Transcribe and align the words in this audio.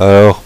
Alors, 0.00 0.42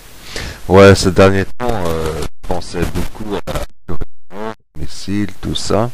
ouais, 0.67 0.97
ces 0.97 1.13
derniers 1.13 1.45
temps, 1.45 1.69
euh, 1.87 2.23
je 2.23 2.49
pensais 2.49 2.81
beaucoup 2.93 3.37
à 3.37 3.53
la 3.53 4.55
missiles, 4.77 5.31
tout 5.41 5.55
ça. 5.55 5.93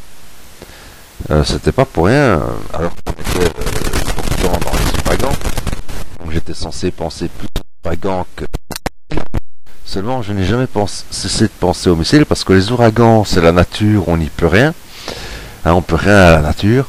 Euh, 1.29 1.45
C'était 1.45 1.71
pas 1.71 1.85
pour 1.85 2.07
rien, 2.07 2.41
alors 2.73 2.93
qu'on 3.05 3.13
était 3.13 3.51
euh, 3.51 4.45
dans 4.45 4.73
les 4.73 5.01
ouragans. 5.05 5.37
Donc 6.21 6.31
j'étais 6.31 6.55
censé 6.55 6.91
penser 6.91 7.29
plus 7.29 7.49
aux 7.49 7.87
ouragans 7.87 8.27
que... 8.35 8.47
Seulement, 9.85 10.23
je 10.23 10.33
n'ai 10.33 10.45
jamais 10.45 10.67
cessé 11.11 11.45
de 11.45 11.53
penser 11.61 11.91
aux 11.91 11.97
missiles 11.97 12.25
parce 12.25 12.45
que 12.45 12.55
les 12.55 12.73
ouragans, 12.73 13.27
c'est 13.27 13.43
la 13.43 13.53
nature, 13.53 14.09
on 14.09 14.17
n'y 14.17 14.31
peut 14.31 14.47
rien. 14.47 14.73
Hein, 15.67 15.75
on 15.75 15.83
peut 15.83 15.97
rien 15.97 16.17
à 16.17 16.31
la 16.37 16.41
nature. 16.41 16.87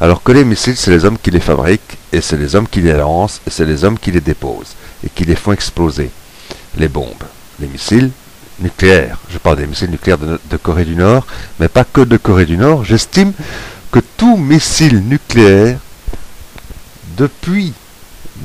Alors 0.00 0.22
que 0.22 0.30
les 0.30 0.44
missiles, 0.44 0.76
c'est 0.76 0.92
les 0.92 1.04
hommes 1.04 1.18
qui 1.18 1.30
les 1.30 1.40
fabriquent, 1.40 1.98
et 2.12 2.20
c'est 2.20 2.36
les 2.36 2.54
hommes 2.54 2.68
qui 2.68 2.80
les 2.80 2.92
lancent, 2.92 3.40
et 3.46 3.50
c'est 3.50 3.64
les 3.64 3.84
hommes 3.84 3.98
qui 3.98 4.12
les 4.12 4.20
déposent, 4.20 4.74
et 5.04 5.08
qui 5.08 5.24
les 5.24 5.34
font 5.34 5.52
exploser. 5.52 6.10
Les 6.76 6.88
bombes, 6.88 7.24
les 7.58 7.66
missiles 7.66 8.10
nucléaires. 8.60 9.18
Je 9.28 9.38
parle 9.38 9.56
des 9.56 9.66
missiles 9.66 9.90
nucléaires 9.90 10.18
de, 10.18 10.56
Corée 10.56 10.84
du 10.84 10.94
Nord, 10.94 11.26
mais 11.58 11.68
pas 11.68 11.84
que 11.84 12.00
de 12.00 12.16
Corée 12.16 12.46
du 12.46 12.56
Nord. 12.56 12.84
J'estime 12.84 13.32
que 13.90 13.98
tout 14.16 14.36
missile 14.36 15.00
nucléaire, 15.00 15.78
depuis, 17.16 17.72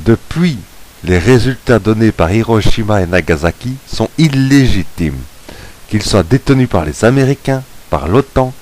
depuis 0.06 0.58
les 1.04 1.20
résultats 1.20 1.80
donnés 1.80 2.12
par 2.12 2.32
Hiroshima 2.32 3.02
et 3.02 3.08
Nagasaki, 3.08 3.76
sont 3.88 4.10
illégitimes. 4.18 5.20
Qu'ils 5.88 6.02
soient 6.02 6.24
détenus 6.24 6.70
par 6.70 6.86
les 6.86 7.06
Américains, 7.06 7.62
par 7.92 8.08
l'OTAN, 8.08 8.54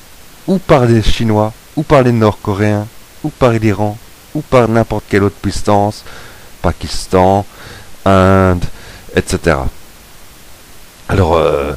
ou 0.47 0.57
par 0.57 0.85
les 0.85 1.01
Chinois, 1.01 1.53
ou 1.75 1.83
par 1.83 2.03
les 2.03 2.11
Nord-Coréens, 2.11 2.87
ou 3.23 3.29
par 3.29 3.51
l'Iran, 3.51 3.97
ou 4.33 4.41
par 4.41 4.67
n'importe 4.67 5.05
quelle 5.09 5.23
autre 5.23 5.35
puissance, 5.41 6.03
Pakistan, 6.61 7.45
Inde, 8.05 8.65
etc. 9.15 9.57
Alors, 11.07 11.35
euh, 11.35 11.73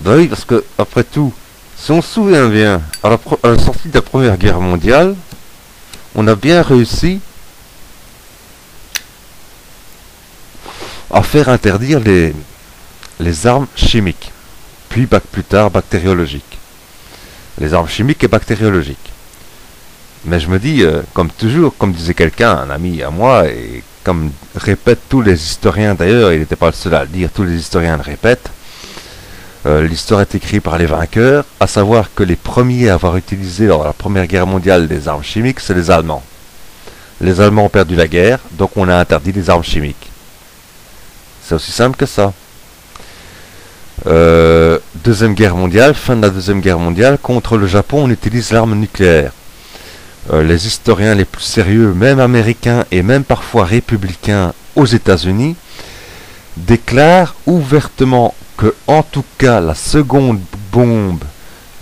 bah 0.00 0.12
oui, 0.16 0.28
parce 0.28 0.44
que, 0.44 0.64
après 0.78 1.04
tout, 1.04 1.32
si 1.76 1.90
on 1.92 2.02
se 2.02 2.08
souvient 2.08 2.48
bien, 2.48 2.82
à 3.02 3.10
la, 3.10 3.58
sortie 3.58 3.88
de 3.88 3.94
la 3.94 4.02
Première 4.02 4.36
Guerre 4.36 4.60
mondiale, 4.60 5.14
on 6.14 6.26
a 6.26 6.34
bien 6.34 6.62
réussi 6.62 7.20
à 11.10 11.22
faire 11.22 11.48
interdire 11.48 12.00
les 12.00 13.46
armes 13.46 13.66
chimiques, 13.76 14.32
puis 14.88 15.06
plus 15.06 15.44
tard 15.44 15.70
bactériologiques. 15.70 16.58
Les 17.60 17.74
armes 17.74 17.88
chimiques 17.88 18.24
et 18.24 18.28
bactériologiques. 18.28 19.12
Mais 20.24 20.40
je 20.40 20.48
me 20.48 20.58
dis, 20.58 20.82
euh, 20.82 21.02
comme 21.12 21.30
toujours, 21.30 21.76
comme 21.76 21.92
disait 21.92 22.14
quelqu'un, 22.14 22.50
un 22.50 22.70
ami 22.70 23.02
à 23.02 23.10
moi, 23.10 23.46
et 23.46 23.82
comme 24.02 24.30
répètent 24.56 25.08
tous 25.08 25.22
les 25.22 25.34
historiens 25.34 25.94
d'ailleurs, 25.94 26.32
il 26.32 26.40
n'était 26.40 26.56
pas 26.56 26.66
le 26.66 26.72
seul 26.72 26.94
à 26.94 27.02
le 27.02 27.08
dire, 27.08 27.28
tous 27.34 27.44
les 27.44 27.56
historiens 27.56 27.96
le 27.96 28.02
répètent, 28.02 28.50
euh, 29.66 29.86
l'histoire 29.86 30.20
est 30.20 30.34
écrite 30.34 30.62
par 30.62 30.76
les 30.76 30.86
vainqueurs, 30.86 31.44
à 31.58 31.66
savoir 31.66 32.10
que 32.14 32.22
les 32.22 32.36
premiers 32.36 32.90
à 32.90 32.94
avoir 32.94 33.16
utilisé 33.16 33.66
lors 33.66 33.80
de 33.80 33.86
la 33.86 33.92
Première 33.94 34.26
Guerre 34.26 34.46
mondiale 34.46 34.88
des 34.88 35.08
armes 35.08 35.22
chimiques, 35.22 35.60
c'est 35.60 35.74
les 35.74 35.90
Allemands. 35.90 36.22
Les 37.20 37.40
Allemands 37.40 37.64
ont 37.64 37.70
perdu 37.70 37.96
la 37.96 38.06
guerre, 38.06 38.40
donc 38.52 38.76
on 38.76 38.88
a 38.88 38.96
interdit 38.96 39.32
les 39.32 39.48
armes 39.48 39.64
chimiques. 39.64 40.10
C'est 41.42 41.54
aussi 41.54 41.72
simple 41.72 41.96
que 41.96 42.06
ça. 42.06 42.32
Euh, 44.06 44.63
deuxième 45.04 45.34
guerre 45.34 45.54
mondiale, 45.54 45.94
fin 45.94 46.16
de 46.16 46.22
la 46.22 46.30
deuxième 46.30 46.60
guerre 46.60 46.78
mondiale, 46.78 47.18
contre 47.20 47.58
le 47.58 47.66
Japon, 47.66 48.04
on 48.04 48.10
utilise 48.10 48.52
l'arme 48.52 48.74
nucléaire. 48.74 49.32
Euh, 50.32 50.42
les 50.42 50.66
historiens 50.66 51.14
les 51.14 51.26
plus 51.26 51.42
sérieux, 51.42 51.92
même 51.92 52.20
américains 52.20 52.86
et 52.90 53.02
même 53.02 53.22
parfois 53.22 53.66
républicains 53.66 54.54
aux 54.76 54.86
États-Unis, 54.86 55.56
déclarent 56.56 57.34
ouvertement 57.44 58.34
que, 58.56 58.74
en 58.86 59.02
tout 59.02 59.26
cas, 59.36 59.60
la 59.60 59.74
seconde 59.74 60.40
bombe, 60.72 61.22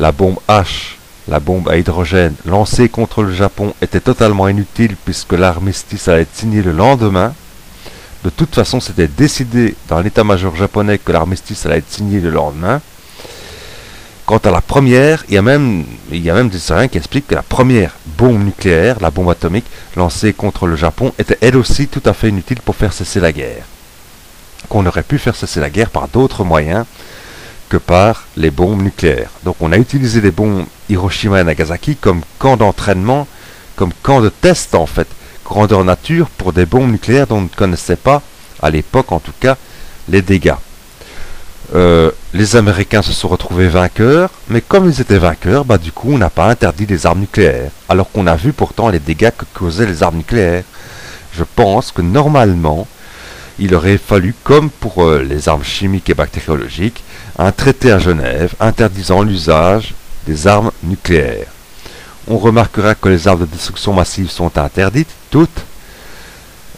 la 0.00 0.10
bombe 0.10 0.38
H, 0.48 0.96
la 1.28 1.38
bombe 1.38 1.68
à 1.68 1.76
hydrogène 1.76 2.34
lancée 2.44 2.88
contre 2.88 3.22
le 3.22 3.32
Japon 3.32 3.72
était 3.80 4.00
totalement 4.00 4.48
inutile 4.48 4.96
puisque 5.04 5.34
l'armistice 5.34 6.08
allait 6.08 6.22
être 6.22 6.34
signé 6.34 6.60
le 6.60 6.72
lendemain. 6.72 7.34
De 8.24 8.30
toute 8.30 8.52
façon, 8.56 8.80
c'était 8.80 9.06
décidé 9.06 9.76
dans 9.88 10.00
l'état-major 10.00 10.56
japonais 10.56 10.98
que 10.98 11.12
l'armistice 11.12 11.66
allait 11.66 11.78
être 11.78 11.92
signé 11.92 12.18
le 12.18 12.30
lendemain. 12.30 12.80
Quant 14.24 14.38
à 14.38 14.50
la 14.52 14.60
première, 14.60 15.24
il 15.28 15.34
y 15.34 15.38
a 15.38 15.42
même, 15.42 15.84
il 16.10 16.24
y 16.24 16.30
des 16.30 16.56
historiens 16.56 16.86
qui 16.86 16.96
expliquent 16.96 17.26
que 17.26 17.34
la 17.34 17.42
première 17.42 17.96
bombe 18.16 18.44
nucléaire, 18.44 18.98
la 19.00 19.10
bombe 19.10 19.30
atomique, 19.30 19.66
lancée 19.96 20.32
contre 20.32 20.66
le 20.66 20.76
Japon, 20.76 21.12
était 21.18 21.38
elle 21.40 21.56
aussi 21.56 21.88
tout 21.88 22.02
à 22.04 22.12
fait 22.12 22.28
inutile 22.28 22.60
pour 22.60 22.76
faire 22.76 22.92
cesser 22.92 23.18
la 23.18 23.32
guerre. 23.32 23.64
Qu'on 24.68 24.86
aurait 24.86 25.02
pu 25.02 25.18
faire 25.18 25.34
cesser 25.34 25.58
la 25.58 25.70
guerre 25.70 25.90
par 25.90 26.06
d'autres 26.06 26.44
moyens 26.44 26.86
que 27.68 27.78
par 27.78 28.26
les 28.36 28.52
bombes 28.52 28.82
nucléaires. 28.82 29.30
Donc 29.44 29.56
on 29.60 29.72
a 29.72 29.76
utilisé 29.76 30.20
les 30.20 30.30
bombes 30.30 30.66
Hiroshima 30.88 31.40
et 31.40 31.44
Nagasaki 31.44 31.96
comme 31.96 32.20
camp 32.38 32.56
d'entraînement, 32.56 33.26
comme 33.74 33.92
camp 34.02 34.20
de 34.20 34.28
test 34.28 34.76
en 34.76 34.86
fait, 34.86 35.08
grandeur 35.44 35.82
nature 35.82 36.28
pour 36.28 36.52
des 36.52 36.64
bombes 36.64 36.92
nucléaires 36.92 37.26
dont 37.26 37.38
on 37.38 37.42
ne 37.42 37.48
connaissait 37.48 37.96
pas, 37.96 38.22
à 38.62 38.70
l'époque 38.70 39.10
en 39.10 39.18
tout 39.18 39.32
cas, 39.40 39.56
les 40.08 40.22
dégâts. 40.22 40.54
Euh, 41.74 42.10
les 42.34 42.56
Américains 42.56 43.00
se 43.00 43.12
sont 43.12 43.28
retrouvés 43.28 43.68
vainqueurs, 43.68 44.30
mais 44.48 44.60
comme 44.60 44.88
ils 44.90 45.00
étaient 45.00 45.18
vainqueurs, 45.18 45.64
bah 45.64 45.78
du 45.78 45.90
coup 45.90 46.12
on 46.12 46.18
n'a 46.18 46.28
pas 46.28 46.48
interdit 46.48 46.84
les 46.84 47.06
armes 47.06 47.20
nucléaires, 47.20 47.70
alors 47.88 48.10
qu'on 48.10 48.26
a 48.26 48.36
vu 48.36 48.52
pourtant 48.52 48.90
les 48.90 48.98
dégâts 48.98 49.30
que 49.36 49.46
causaient 49.54 49.86
les 49.86 50.02
armes 50.02 50.18
nucléaires. 50.18 50.64
Je 51.32 51.44
pense 51.56 51.90
que 51.90 52.02
normalement, 52.02 52.86
il 53.58 53.74
aurait 53.74 53.96
fallu, 53.96 54.34
comme 54.44 54.68
pour 54.68 55.04
euh, 55.04 55.22
les 55.22 55.48
armes 55.48 55.64
chimiques 55.64 56.10
et 56.10 56.14
bactériologiques, 56.14 57.02
un 57.38 57.52
traité 57.52 57.90
à 57.90 57.98
Genève 57.98 58.54
interdisant 58.60 59.22
l'usage 59.22 59.94
des 60.26 60.46
armes 60.46 60.72
nucléaires. 60.82 61.46
On 62.28 62.38
remarquera 62.38 62.94
que 62.94 63.08
les 63.08 63.26
armes 63.26 63.40
de 63.40 63.46
destruction 63.46 63.94
massive 63.94 64.30
sont 64.30 64.58
interdites, 64.58 65.10
toutes, 65.30 65.64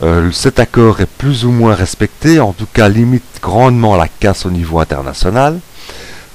euh, 0.02 0.30
cet 0.32 0.58
accord 0.58 1.00
est 1.00 1.06
plus 1.06 1.44
ou 1.44 1.50
moins 1.50 1.74
respecté, 1.74 2.40
en 2.40 2.52
tout 2.52 2.66
cas 2.72 2.88
limite 2.88 3.22
grandement 3.40 3.96
la 3.96 4.08
casse 4.08 4.46
au 4.46 4.50
niveau 4.50 4.80
international. 4.80 5.60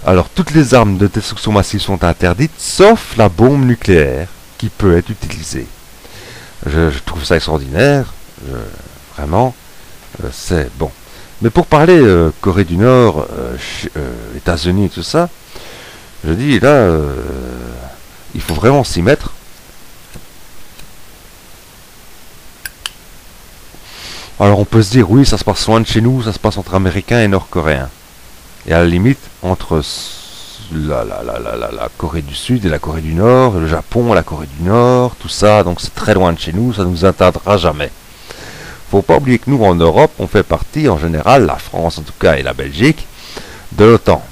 Alors 0.06 0.30
toutes 0.30 0.52
les 0.52 0.74
armes 0.74 0.98
de 0.98 1.08
destruction 1.08 1.52
massive 1.52 1.82
sont 1.82 2.04
interdites, 2.04 2.54
sauf 2.58 3.18
la 3.18 3.28
bombe 3.30 3.66
nucléaire 3.66 4.28
qui 4.58 4.70
peut 4.70 4.98
être 4.98 5.10
utilisée. 5.10 5.68
Je, 6.66 6.90
trouve 7.06 7.24
ça 7.24 7.36
extraordinaire, 7.36 8.14
je, 8.46 8.56
vraiment, 9.16 9.54
euh, 10.24 10.30
c'est 10.32 10.70
bon. 10.78 10.92
Mais 11.42 11.50
pour 11.50 11.66
parler 11.66 12.00
euh, 12.00 12.32
Corée 12.42 12.66
du 12.66 12.78
Nord, 12.78 13.28
euh, 13.32 14.36
États-Unis 14.36 14.86
et 14.86 14.90
tout 14.90 15.04
ça, 15.04 15.30
je 16.26 16.34
dis 16.34 16.60
là, 16.60 16.90
il 18.36 18.42
faut 18.42 18.54
vraiment 18.54 18.84
s'y 18.84 19.02
mettre. 19.02 19.29
Alors 24.42 24.60
on 24.60 24.66
peut 24.66 24.82
se 24.82 24.92
dire, 24.92 25.12
oui, 25.12 25.26
ça 25.26 25.38
se 25.38 25.44
passe 25.44 25.68
loin 25.68 25.82
de 25.82 25.86
chez 25.86 26.00
nous, 26.00 26.24
ça 26.24 26.32
se 26.32 26.40
passe 26.40 26.58
entre 26.58 26.74
Américains 26.74 27.22
et 27.22 27.28
Nord-Coréens. 27.28 27.90
Et 28.66 28.74
à 28.74 28.80
la 28.80 28.86
limite, 28.86 29.20
entre 29.42 29.82
la, 30.74 31.04
la, 31.04 31.24
la, 31.24 31.40
la, 31.40 31.90
Corée 31.98 32.22
du 32.22 32.34
Sud 32.34 32.66
et 32.66 32.70
la 32.70 32.80
Corée 32.80 33.02
du 33.02 33.14
Nord, 33.14 33.56
le 33.60 33.68
Japon, 33.68 34.14
la 34.14 34.24
Corée 34.24 34.48
du 34.58 34.64
Nord, 34.64 35.16
tout 35.20 35.28
ça, 35.28 35.64
donc 35.64 35.82
c'est 35.82 35.94
très 35.94 36.14
loin 36.14 36.32
de 36.32 36.40
chez 36.40 36.54
nous, 36.54 36.74
ça 36.74 36.84
ne 36.84 36.90
nous 36.90 37.04
atteindra 37.04 37.58
jamais. 37.58 37.92
Faut 38.90 39.02
pas 39.02 39.18
oublier 39.18 39.40
que 39.40 39.50
nous, 39.50 39.62
en 39.62 39.76
Europe, 39.76 40.12
on 40.20 40.28
fait 40.28 40.44
partie, 40.44 40.88
en 40.88 40.98
général, 40.98 41.46
la 41.46 41.58
France 41.58 41.98
en 41.98 42.04
tout 42.04 42.14
cas 42.18 42.38
et 42.38 42.42
la 42.42 42.54
Belgique, 42.54 43.08
de 43.74 43.84
l'OTAN. 43.84 44.24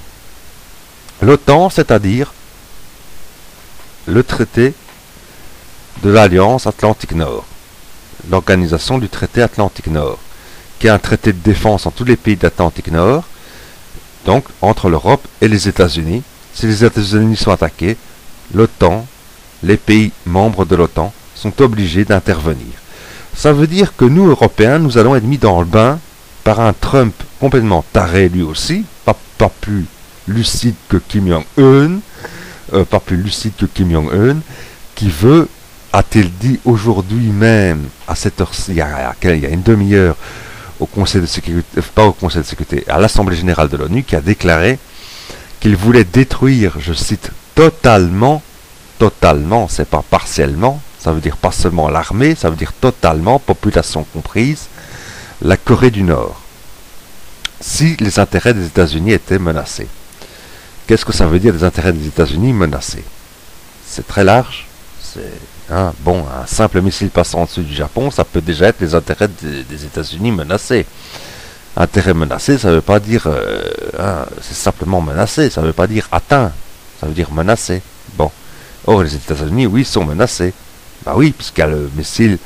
L'OTAN, 1.20 1.68
c'est-à-dire 1.68 2.32
le 4.06 4.22
traité 4.22 4.72
de 6.02 6.10
l'Alliance 6.10 6.66
Atlantique 6.66 7.12
Nord 7.12 7.44
l'organisation 8.30 8.98
du 8.98 9.08
traité 9.08 9.42
Atlantique 9.42 9.88
Nord, 9.88 10.18
qui 10.78 10.86
est 10.86 10.90
un 10.90 10.98
traité 10.98 11.32
de 11.32 11.38
défense 11.38 11.86
en 11.86 11.90
tous 11.90 12.04
les 12.04 12.16
pays 12.16 12.36
d'Atlantique 12.36 12.90
Nord, 12.90 13.24
donc 14.24 14.44
entre 14.60 14.88
l'Europe 14.88 15.26
et 15.40 15.48
les 15.48 15.68
États-Unis. 15.68 16.22
Si 16.54 16.66
les 16.66 16.84
États-Unis 16.84 17.36
sont 17.36 17.52
attaqués, 17.52 17.96
l'OTAN, 18.54 19.06
les 19.62 19.76
pays 19.76 20.12
membres 20.26 20.64
de 20.64 20.76
l'OTAN, 20.76 21.12
sont 21.34 21.62
obligés 21.62 22.04
d'intervenir. 22.04 22.66
Ça 23.34 23.52
veut 23.52 23.68
dire 23.68 23.94
que 23.96 24.04
nous, 24.04 24.28
Européens, 24.28 24.78
nous 24.78 24.98
allons 24.98 25.14
être 25.14 25.24
mis 25.24 25.38
dans 25.38 25.60
le 25.60 25.66
bain 25.66 26.00
par 26.42 26.60
un 26.60 26.72
Trump 26.72 27.14
complètement 27.40 27.84
taré 27.92 28.28
lui 28.28 28.42
aussi, 28.42 28.84
pas, 29.04 29.16
pas 29.36 29.50
plus 29.60 29.86
lucide 30.26 30.74
que 30.88 30.96
Kim 30.96 31.28
Jong-un, 31.28 32.00
euh, 32.74 32.84
pas 32.84 33.00
plus 33.00 33.16
lucide 33.16 33.52
que 33.56 33.66
Kim 33.66 33.92
Jong-un, 33.92 34.38
qui 34.94 35.08
veut 35.08 35.48
a-t-il 35.92 36.30
dit 36.32 36.60
aujourd'hui 36.64 37.28
même, 37.28 37.88
à 38.06 38.14
cette 38.14 38.40
heure 38.40 38.52
il 38.68 38.74
y 38.74 38.80
a, 38.80 39.14
y 39.22 39.46
a 39.46 39.48
une 39.48 39.62
demi-heure, 39.62 40.16
au 40.80 40.86
Conseil 40.86 41.20
de 41.20 41.26
sécurité, 41.26 41.80
pas 41.94 42.04
au 42.04 42.12
Conseil 42.12 42.42
de 42.42 42.46
sécurité, 42.46 42.84
à 42.88 42.98
l'Assemblée 42.98 43.36
générale 43.36 43.68
de 43.68 43.76
l'ONU, 43.76 44.02
qui 44.02 44.14
a 44.16 44.20
déclaré 44.20 44.78
qu'il 45.60 45.76
voulait 45.76 46.04
détruire, 46.04 46.74
je 46.78 46.92
cite, 46.92 47.30
totalement, 47.54 48.42
totalement, 48.98 49.66
c'est 49.68 49.88
pas 49.88 50.04
partiellement, 50.08 50.80
ça 51.00 51.12
veut 51.12 51.20
dire 51.20 51.36
pas 51.36 51.52
seulement 51.52 51.88
l'armée, 51.88 52.34
ça 52.34 52.50
veut 52.50 52.56
dire 52.56 52.72
totalement, 52.72 53.38
population 53.38 54.04
comprise, 54.12 54.66
la 55.42 55.56
Corée 55.56 55.90
du 55.90 56.02
Nord. 56.02 56.40
si 57.60 57.96
les 58.00 58.18
intérêts 58.18 58.54
des 58.54 58.66
États-Unis 58.66 59.12
étaient 59.12 59.38
menacés. 59.38 59.88
Qu'est-ce 60.86 61.04
que 61.04 61.12
ça 61.12 61.26
veut 61.26 61.40
dire 61.40 61.52
les 61.52 61.64
intérêts 61.64 61.92
des 61.92 62.06
États-Unis 62.06 62.52
menacés? 62.52 63.04
C'est 63.84 64.06
très 64.06 64.24
large. 64.24 64.67
Hein, 65.70 65.92
bon, 66.00 66.24
un 66.26 66.46
simple 66.46 66.80
missile 66.80 67.10
passant 67.10 67.42
en 67.42 67.60
du 67.60 67.74
Japon, 67.74 68.10
ça 68.10 68.24
peut 68.24 68.40
déjà 68.40 68.66
être 68.68 68.80
les 68.80 68.94
intérêts 68.94 69.28
des, 69.28 69.84
États-Unis 69.84 70.32
menacés. 70.32 70.86
Intérêt 71.76 72.14
menacé, 72.14 72.58
ça 72.58 72.68
ne 72.68 72.74
veut 72.76 72.80
pas 72.80 72.98
dire, 72.98 73.26
euh, 73.26 73.62
hein, 73.98 74.24
c'est 74.40 74.56
simplement 74.56 75.00
menacé, 75.00 75.50
ça 75.50 75.60
ne 75.60 75.66
veut 75.66 75.72
pas 75.72 75.86
dire 75.86 76.08
atteint, 76.10 76.52
ça 77.00 77.06
veut 77.06 77.12
dire 77.12 77.30
menacé. 77.32 77.82
Bon, 78.14 78.30
or 78.86 79.02
les 79.02 79.14
États-Unis, 79.14 79.66
oui, 79.66 79.84
sont 79.84 80.04
menacés. 80.04 80.52
Bah 81.04 81.12
oui, 81.16 81.30
puisqu'il 81.30 81.60
y 81.60 81.64
a 81.64 81.68
le 81.68 81.90
missile 81.96 82.38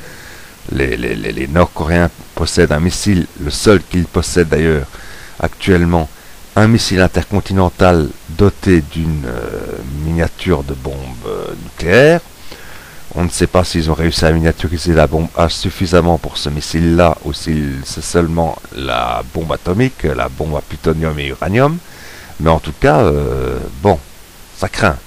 les, 0.71 1.47
Nord-Coréens 1.47 2.09
possèdent 2.35 2.71
un 2.71 2.79
missile, 2.79 3.27
le 3.41 3.51
seul 3.51 3.81
qu'ils 3.83 4.05
possèdent 4.05 4.49
d'ailleurs 4.49 4.87
actuellement, 5.39 6.09
un 6.55 6.67
missile 6.67 7.01
intercontinental 7.01 8.09
doté 8.29 8.83
d'une 8.91 9.25
euh, 9.25 9.77
miniature 10.05 10.63
de 10.63 10.73
bombe 10.73 10.93
euh, 11.27 11.47
nucléaire. 11.63 12.21
On 13.15 13.23
ne 13.23 13.29
sait 13.29 13.47
pas 13.47 13.63
s'ils 13.63 13.91
ont 13.91 13.93
réussi 13.93 14.25
à 14.25 14.31
miniaturiser 14.31 14.93
la 14.93 15.05
bombe 15.05 15.27
H 15.37 15.49
suffisamment 15.49 16.17
pour 16.17 16.37
ce 16.37 16.49
missile-là 16.49 17.15
ou 17.25 17.33
si 17.33 17.63
c'est 17.85 18.03
seulement 18.03 18.57
la 18.75 19.21
bombe 19.35 19.51
atomique, 19.51 20.03
la 20.03 20.29
bombe 20.29 20.55
à 20.55 20.61
plutonium 20.61 21.17
et 21.19 21.27
uranium. 21.27 21.77
Mais 22.39 22.49
en 22.49 22.59
tout 22.59 22.73
cas, 22.79 23.01
euh, 23.01 23.59
bon, 23.83 23.99
ça 24.57 24.67
craint. 24.67 24.97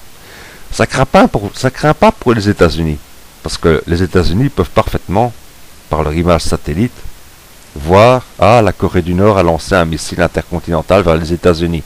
Ça 0.71 0.87
craint 0.87 1.07
pas 1.07 1.27
pour, 1.27 1.51
craint 1.53 1.95
pas 1.95 2.13
pour 2.13 2.33
les 2.33 2.49
États-Unis, 2.49 2.99
parce 3.43 3.59
que 3.59 3.83
les 3.89 4.03
États-Unis 4.03 4.51
peuvent 4.51 4.71
parfaitement 4.71 5.33
par 5.91 6.03
leur 6.05 6.15
image 6.15 6.43
satellite, 6.43 6.93
voir 7.75 8.23
Ah, 8.39 8.63
la 8.63 8.73
Corée 8.73 9.03
du 9.03 9.15
Nord 9.15 9.39
a 9.39 9.43
lancé 9.43 9.75
un 9.75 9.85
missile 9.85 10.21
intercontinental 10.23 11.03
vers 11.03 11.17
les 11.17 11.33
États-Unis. 11.33 11.83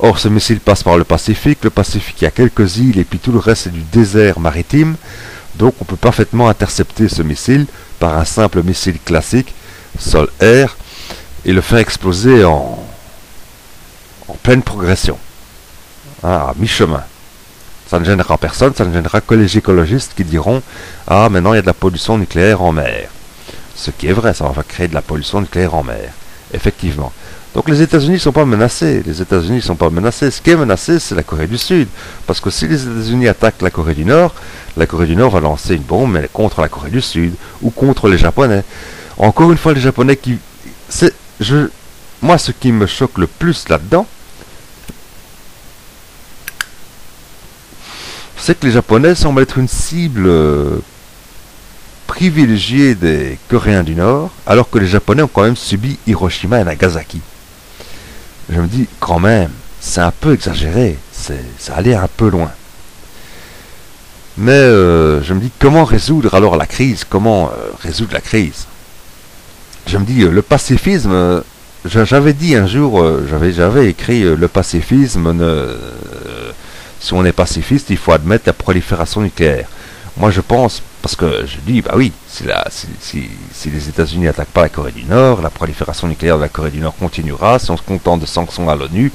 Or, 0.00 0.18
ce 0.18 0.28
missile 0.28 0.60
passe 0.60 0.82
par 0.82 0.98
le 0.98 1.04
Pacifique. 1.04 1.62
Le 1.62 1.70
Pacifique, 1.70 2.20
il 2.20 2.24
y 2.24 2.26
a 2.26 2.30
quelques 2.30 2.78
îles 2.78 2.98
et 2.98 3.04
puis 3.04 3.18
tout 3.18 3.32
le 3.32 3.38
reste, 3.38 3.64
c'est 3.64 3.72
du 3.72 3.82
désert 3.82 4.40
maritime. 4.40 4.96
Donc, 5.56 5.74
on 5.80 5.84
peut 5.84 5.96
parfaitement 5.96 6.48
intercepter 6.48 7.08
ce 7.08 7.22
missile 7.22 7.66
par 8.00 8.18
un 8.18 8.24
simple 8.24 8.62
missile 8.62 8.98
classique, 9.04 9.54
sol-air, 9.98 10.76
et 11.44 11.52
le 11.52 11.60
faire 11.60 11.78
exploser 11.78 12.44
en, 12.44 12.78
en 14.28 14.34
pleine 14.42 14.62
progression, 14.62 15.18
ah, 16.22 16.50
à 16.50 16.54
mi-chemin. 16.56 17.04
Ça 17.88 18.00
ne 18.00 18.04
gênera 18.04 18.38
personne, 18.38 18.74
ça 18.74 18.84
ne 18.84 18.92
gênera 18.92 19.20
que 19.20 19.34
les 19.34 19.58
écologistes 19.58 20.14
qui 20.16 20.24
diront 20.24 20.62
Ah, 21.06 21.28
maintenant 21.28 21.52
il 21.52 21.56
y 21.56 21.58
a 21.58 21.62
de 21.62 21.66
la 21.66 21.74
pollution 21.74 22.16
nucléaire 22.16 22.62
en 22.62 22.72
mer. 22.72 23.10
Ce 23.76 23.90
qui 23.90 24.06
est 24.06 24.12
vrai, 24.12 24.32
ça 24.34 24.48
va 24.48 24.62
créer 24.62 24.88
de 24.88 24.94
la 24.94 25.02
pollution 25.02 25.40
nucléaire 25.40 25.74
en 25.74 25.82
mer. 25.82 26.10
Effectivement. 26.52 27.12
Donc 27.54 27.68
les 27.68 27.82
États-Unis 27.82 28.14
ne 28.14 28.18
sont 28.18 28.32
pas 28.32 28.44
menacés. 28.44 29.02
Les 29.06 29.22
États-Unis 29.22 29.56
ne 29.56 29.60
sont 29.60 29.76
pas 29.76 29.88
menacés. 29.88 30.30
Ce 30.32 30.42
qui 30.42 30.50
est 30.50 30.56
menacé, 30.56 30.98
c'est 30.98 31.14
la 31.14 31.22
Corée 31.22 31.46
du 31.46 31.56
Sud. 31.56 31.86
Parce 32.26 32.40
que 32.40 32.50
si 32.50 32.66
les 32.66 32.82
États-Unis 32.82 33.28
attaquent 33.28 33.62
la 33.62 33.70
Corée 33.70 33.94
du 33.94 34.04
Nord, 34.04 34.34
la 34.76 34.86
Corée 34.86 35.06
du 35.06 35.14
Nord 35.14 35.30
va 35.30 35.40
lancer 35.40 35.76
une 35.76 35.82
bombe 35.82 36.20
contre 36.32 36.60
la 36.60 36.68
Corée 36.68 36.90
du 36.90 37.00
Sud 37.00 37.34
ou 37.62 37.70
contre 37.70 38.08
les 38.08 38.18
Japonais. 38.18 38.64
Encore 39.16 39.52
une 39.52 39.58
fois, 39.58 39.72
les 39.72 39.80
Japonais 39.80 40.16
qui. 40.16 40.38
Je, 41.40 41.68
moi, 42.20 42.38
ce 42.38 42.50
qui 42.50 42.72
me 42.72 42.86
choque 42.86 43.18
le 43.18 43.28
plus 43.28 43.68
là-dedans, 43.68 44.06
c'est 48.36 48.58
que 48.58 48.66
les 48.66 48.72
Japonais 48.72 49.14
semblent 49.14 49.42
être 49.42 49.58
une 49.58 49.68
cible 49.68 50.26
euh, 50.26 50.78
privilégiée 52.08 52.96
des 52.96 53.38
Coréens 53.48 53.84
du 53.84 53.94
Nord, 53.94 54.30
alors 54.44 54.68
que 54.68 54.78
les 54.78 54.86
Japonais 54.86 55.22
ont 55.22 55.30
quand 55.32 55.44
même 55.44 55.56
subi 55.56 55.98
Hiroshima 56.06 56.60
et 56.60 56.64
Nagasaki. 56.64 57.20
Je 58.50 58.60
me 58.60 58.66
dis, 58.66 58.86
quand 59.00 59.18
même, 59.18 59.50
c'est 59.80 60.00
un 60.00 60.10
peu 60.10 60.34
exagéré, 60.34 60.98
ça 61.12 61.74
allait 61.74 61.94
un 61.94 62.08
peu 62.08 62.28
loin. 62.28 62.50
Mais 64.36 64.52
euh, 64.52 65.22
je 65.22 65.32
me 65.32 65.40
dis, 65.40 65.50
comment 65.58 65.84
résoudre 65.84 66.34
alors 66.34 66.56
la 66.56 66.66
crise? 66.66 67.04
Comment 67.08 67.50
euh, 67.50 67.70
résoudre 67.82 68.12
la 68.12 68.20
crise? 68.20 68.66
Je 69.86 69.96
me 69.98 70.04
dis, 70.04 70.20
le 70.22 70.42
pacifisme, 70.42 71.42
j'avais 71.84 72.32
dit 72.32 72.56
un 72.56 72.66
jour, 72.66 73.04
j'avais 73.28 73.86
écrit, 73.86 74.22
le 74.22 74.48
pacifisme 74.48 75.32
ne 75.32 75.76
si 77.04 77.12
on 77.12 77.24
est 77.26 77.32
pacifiste, 77.32 77.90
il 77.90 77.98
faut 77.98 78.12
admettre 78.12 78.44
la 78.46 78.54
prolifération 78.54 79.20
nucléaire. 79.20 79.68
Moi, 80.16 80.30
je 80.30 80.40
pense, 80.40 80.80
parce 81.02 81.16
que 81.16 81.44
je 81.44 81.56
dis, 81.66 81.82
bah 81.82 81.94
oui, 81.96 82.12
si, 82.28 82.44
si, 83.00 83.70
les 83.70 83.88
États-Unis 83.88 84.26
n'attaquent 84.26 84.48
pas 84.48 84.62
la 84.62 84.68
Corée 84.68 84.92
du 84.92 85.04
Nord, 85.04 85.42
la 85.42 85.50
prolifération 85.50 86.06
nucléaire 86.06 86.36
de 86.36 86.42
la 86.42 86.48
Corée 86.48 86.70
du 86.70 86.78
Nord 86.78 86.94
continuera. 86.96 87.58
Si 87.58 87.70
on 87.72 87.76
se 87.76 87.82
contente 87.82 88.20
de 88.20 88.26
sanctions 88.26 88.70
à 88.70 88.76
l'ONU, 88.76 89.10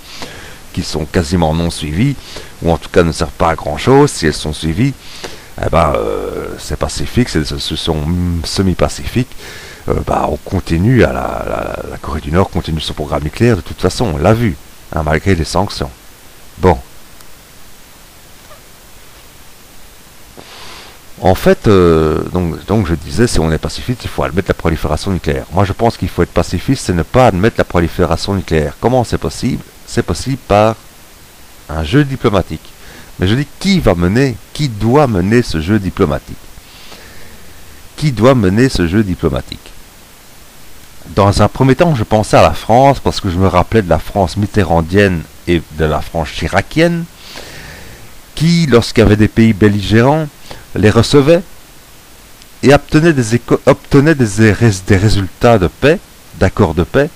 qui 0.74 0.84
sont 0.84 1.06
quasiment 1.06 1.54
non 1.54 1.70
suivies, 1.70 2.16
ou 2.62 2.72
en 2.72 2.78
tout 2.78 2.90
cas 2.90 3.04
ne 3.04 3.14
servent 3.14 3.32
pas 3.32 3.52
à 3.52 3.56
grand-chose, 3.56 4.12
si 4.12 4.28
elles 4.28 4.34
sont 4.34 4.54
suivies, 4.54 4.94
eh 5.66 5.70
ben, 5.70 5.94
euh, 5.96 6.50
c'est 6.58 6.78
pacifique, 6.78 7.30
ce 7.30 7.44
sont 7.46 8.04
semi-pacifiques. 8.44 9.36
Euh, 9.88 9.94
bah, 10.06 10.28
on 10.30 10.36
continue 10.38 11.04
à 11.04 11.14
la, 11.14 11.80
la, 11.90 11.98
Corée 11.98 12.22
du 12.22 12.32
Nord 12.32 12.50
continue 12.50 12.82
son 12.82 12.94
programme 12.94 13.24
nucléaire 13.24 13.56
de 13.56 13.62
toute 13.62 13.80
façon, 13.80 14.14
on 14.16 14.18
l'a 14.18 14.34
vu, 14.34 14.56
hein, 14.94 15.04
malgré 15.04 15.34
les 15.36 15.46
sanctions. 15.46 15.90
Bon, 16.58 16.78
En 21.22 21.36
fait, 21.36 21.68
euh, 21.68 22.24
donc, 22.68 22.88
je 22.88 22.96
disais, 22.96 23.28
si 23.28 23.40
on 23.40 23.52
est 23.52 23.58
pacifiste, 23.58 24.06
il 24.06 24.10
faut 24.10 24.24
admettre 24.24 24.48
la 24.48 24.54
prolifération 24.54 25.12
nucléaire. 25.12 25.46
Moi, 25.52 25.66
je 25.66 25.74
pense 25.74 25.98
qu'il 25.98 26.08
faut 26.08 26.24
être 26.24 26.32
pacifiste, 26.32 26.86
c'est 26.86 26.94
ne 26.94 27.04
pas 27.04 27.28
admettre 27.28 27.56
la 27.58 27.66
prolifération 27.66 28.34
nucléaire. 28.34 28.74
Comment 28.80 29.04
c'est 29.04 29.18
possible? 29.18 29.62
C'est 29.86 30.04
possible 30.04 30.38
par 30.48 30.76
un 31.68 31.84
jeu 31.84 32.06
diplomatique. 32.06 32.72
Mais 33.20 33.28
je 33.28 33.36
dis, 33.36 33.48
qui 33.60 33.82
va 33.82 33.96
mener, 33.96 34.38
qui 34.54 34.70
doit 34.70 35.08
mener 35.08 35.42
ce 35.42 35.60
jeu 35.60 35.78
diplomatique? 35.78 36.38
Qui 37.98 38.14
doit 38.14 38.36
mener 38.36 38.70
ce 38.70 38.88
jeu 38.88 39.04
diplomatique? 39.04 39.60
Dans 41.16 41.42
un 41.42 41.50
premier 41.50 41.76
temps, 41.76 41.96
je 41.96 42.06
pensais 42.06 42.38
à 42.38 42.42
la 42.42 42.54
France, 42.54 43.02
parce 43.02 43.20
que 43.20 43.30
je 43.30 43.38
me 43.38 43.48
rappelais 43.48 43.82
de 43.82 43.90
la 43.90 44.00
France 44.00 44.38
mitterrandienne 44.38 45.24
et 45.48 45.62
de 45.78 45.86
la 45.86 46.00
France 46.00 46.30
chiracienne, 46.30 47.04
qui, 48.36 48.68
lorsqu'il 48.68 49.04
y 49.04 49.06
avait 49.06 49.18
des 49.18 49.28
pays 49.28 49.52
belligérants, 49.52 50.28
les 50.76 50.90
recevait 50.90 51.42
et 52.64 52.74
obtenait 52.74 53.14
des, 53.14 53.40
obtenait 53.66 54.16
des, 54.16 54.52
des 54.88 54.98
résultats 54.98 55.58
de 55.58 55.68
paix, 55.68 56.00
d'accords 56.40 56.74
de 56.74 56.84
paix 56.84 57.10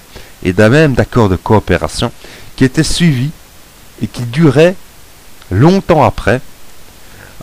et 0.43 0.53
même 0.53 0.93
d'accords 0.93 1.29
de 1.29 1.35
coopération 1.35 2.11
qui 2.55 2.65
étaient 2.65 2.83
suivis 2.83 3.31
et 4.01 4.07
qui 4.07 4.23
duraient 4.23 4.75
longtemps 5.51 6.03
après, 6.03 6.41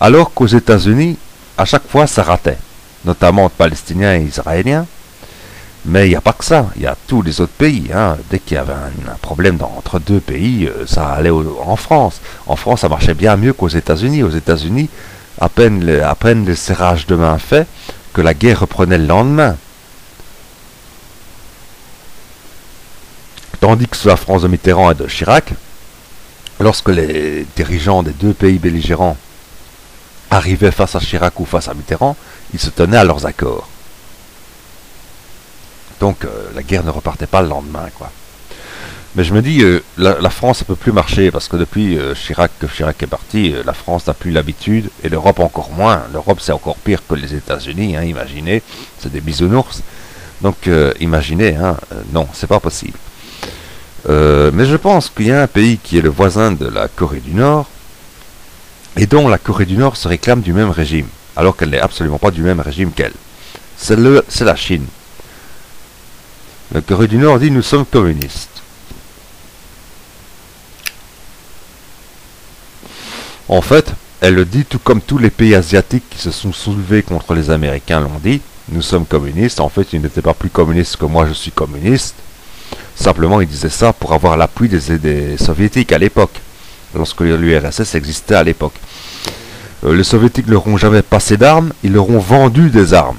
alors 0.00 0.32
qu'aux 0.32 0.46
États-Unis, 0.46 1.16
à 1.56 1.64
chaque 1.64 1.88
fois, 1.88 2.06
ça 2.06 2.22
ratait, 2.22 2.58
notamment 3.04 3.44
entre 3.44 3.54
Palestiniens 3.54 4.16
et 4.16 4.22
Israéliens. 4.22 4.86
Mais 5.86 6.06
il 6.06 6.10
n'y 6.10 6.16
a 6.16 6.20
pas 6.20 6.34
que 6.34 6.44
ça, 6.44 6.66
il 6.76 6.82
y 6.82 6.86
a 6.86 6.96
tous 7.06 7.22
les 7.22 7.40
autres 7.40 7.52
pays. 7.52 7.90
Hein. 7.94 8.18
Dès 8.30 8.38
qu'il 8.38 8.56
y 8.56 8.58
avait 8.58 8.74
un, 8.74 9.16
problème 9.22 9.58
entre 9.62 9.98
deux 9.98 10.20
pays, 10.20 10.66
euh, 10.66 10.86
ça 10.86 11.08
allait 11.08 11.30
en 11.30 11.76
France. 11.76 12.20
En 12.46 12.56
France, 12.56 12.80
ça 12.80 12.90
marchait 12.90 13.14
bien 13.14 13.36
mieux 13.36 13.54
qu'aux 13.54 13.68
États-Unis. 13.68 14.22
Aux 14.22 14.30
États-Unis, 14.30 14.90
à 15.40 15.48
peine, 15.48 15.84
le, 15.84 16.54
serrage 16.54 17.06
de 17.06 17.16
main 17.16 17.38
fait, 17.38 17.66
que 18.12 18.20
la 18.20 18.34
guerre 18.34 18.60
reprenait 18.60 18.98
le 18.98 19.06
lendemain. 19.06 19.56
Tandis 23.60 23.88
que 23.88 23.96
sous 23.96 24.08
la 24.08 24.16
France 24.16 24.42
de 24.42 24.48
Mitterrand 24.48 24.90
et 24.90 24.94
de 24.94 25.06
Chirac, 25.06 25.52
lorsque 26.60 26.88
les 26.88 27.46
dirigeants 27.56 28.02
des 28.02 28.12
deux 28.12 28.32
pays 28.32 28.58
belligérants 28.58 29.16
arrivaient 30.30 30.70
face 30.70 30.94
à 30.94 31.00
Chirac 31.00 31.38
ou 31.40 31.44
face 31.44 31.68
à 31.68 31.74
Mitterrand, 31.74 32.16
ils 32.52 32.60
se 32.60 32.70
tenaient 32.70 32.96
à 32.96 33.04
leurs 33.04 33.26
accords. 33.26 33.68
Donc 36.00 36.24
euh, 36.24 36.50
la 36.54 36.62
guerre 36.62 36.84
ne 36.84 36.90
repartait 36.90 37.26
pas 37.26 37.42
le 37.42 37.48
lendemain. 37.48 37.86
Mais 39.16 39.24
je 39.24 39.34
me 39.34 39.42
dis, 39.42 39.62
euh, 39.62 39.82
la, 39.98 40.30
France 40.30 40.60
ne 40.60 40.66
peut 40.66 40.76
plus 40.76 40.92
marcher 40.92 41.32
parce 41.32 41.48
que 41.48 41.56
depuis 41.56 41.98
euh, 41.98 42.14
Chirac, 42.14 42.52
que 42.60 42.66
Chirac 42.66 43.02
est 43.02 43.08
parti, 43.08 43.52
euh, 43.52 43.62
la 43.66 43.72
France 43.72 44.06
n'a 44.06 44.14
plus 44.14 44.30
l'habitude 44.30 44.88
et 45.02 45.08
l'Europe 45.08 45.40
encore 45.40 45.70
moins. 45.70 46.04
L'Europe 46.12 46.38
c'est 46.40 46.52
encore 46.52 46.76
pire 46.76 47.02
que 47.08 47.16
les 47.16 47.34
États-Unis, 47.34 47.96
hein, 47.96 48.04
imaginez, 48.04 48.62
c'est 49.00 49.10
des 49.10 49.20
bisounours. 49.20 49.82
Donc 50.42 50.70
imaginez, 51.00 51.56
hein, 51.56 51.76
non, 52.14 52.26
c'est 52.32 52.46
pas 52.46 52.60
possible. 52.60 52.96
mais 54.08 54.64
je 54.64 54.76
pense 54.76 55.10
qu'il 55.10 55.26
y 55.26 55.32
a 55.32 55.42
un 55.42 55.46
pays 55.46 55.76
qui 55.76 55.98
est 55.98 56.00
le 56.00 56.08
voisin 56.08 56.52
de 56.52 56.66
la 56.66 56.88
Corée 56.88 57.20
du 57.20 57.34
Nord 57.34 57.68
et 58.96 59.04
dont 59.04 59.28
la 59.28 59.36
Corée 59.36 59.66
du 59.66 59.76
Nord 59.76 59.98
se 59.98 60.08
réclame 60.08 60.40
du 60.40 60.54
même 60.54 60.70
régime, 60.70 61.08
alors 61.36 61.58
qu'elle 61.58 61.68
n'est 61.68 61.78
absolument 61.78 62.18
pas 62.18 62.30
du 62.30 62.40
même 62.40 62.60
régime 62.60 62.90
qu'elle. 62.92 63.12
C'est 63.76 63.98
la 63.98 64.56
Chine. 64.56 64.86
La 66.72 66.80
Corée 66.80 67.08
du 67.08 67.18
Nord 67.18 67.38
dit 67.38 67.50
nous 67.50 67.60
sommes 67.60 67.84
communistes. 67.84 68.59
En 73.50 73.62
fait, 73.62 73.94
elle 74.20 74.34
le 74.34 74.44
dit 74.44 74.64
tout 74.64 74.78
comme 74.78 75.00
tous 75.00 75.18
les 75.18 75.28
pays 75.28 75.56
asiatiques 75.56 76.08
qui 76.08 76.20
se 76.20 76.30
sont 76.30 76.52
soulevés 76.52 77.02
contre 77.02 77.34
les 77.34 77.50
Américains 77.50 77.98
l'ont 77.98 78.20
dit. 78.22 78.40
Nous 78.70 78.80
sommes 78.80 79.04
communistes. 79.04 79.58
En 79.58 79.68
fait, 79.68 79.92
ils 79.92 80.00
n'étaient 80.00 80.22
pas 80.22 80.34
plus 80.34 80.50
communistes 80.50 80.96
que 80.96 81.04
moi 81.04 81.26
je 81.26 81.32
suis 81.32 81.50
communiste. 81.50 82.14
Simplement, 82.94 83.40
il 83.40 83.48
disait 83.48 83.68
ça 83.68 83.92
pour 83.92 84.12
avoir 84.12 84.36
l'appui 84.36 84.68
des, 84.68 84.98
des 84.98 85.36
soviétiques 85.36 85.90
à 85.90 85.98
l'époque, 85.98 86.40
lorsque 86.94 87.22
l'URSS 87.22 87.96
existait 87.96 88.36
à 88.36 88.44
l'époque. 88.44 88.76
Euh, 89.84 89.96
les 89.96 90.04
soviétiques 90.04 90.46
ne 90.46 90.52
leur 90.52 90.68
ont 90.68 90.76
jamais 90.76 91.02
passé 91.02 91.36
d'armes, 91.36 91.72
ils 91.82 91.92
leur 91.92 92.08
ont 92.08 92.20
vendu 92.20 92.70
des 92.70 92.94
armes. 92.94 93.18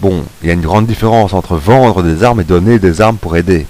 Bon, 0.00 0.24
il 0.40 0.48
y 0.48 0.50
a 0.50 0.54
une 0.54 0.62
grande 0.62 0.86
différence 0.86 1.34
entre 1.34 1.56
vendre 1.56 2.02
des 2.02 2.24
armes 2.24 2.40
et 2.40 2.44
donner 2.44 2.78
des 2.78 3.02
armes 3.02 3.18
pour 3.18 3.36
aider. 3.36 3.66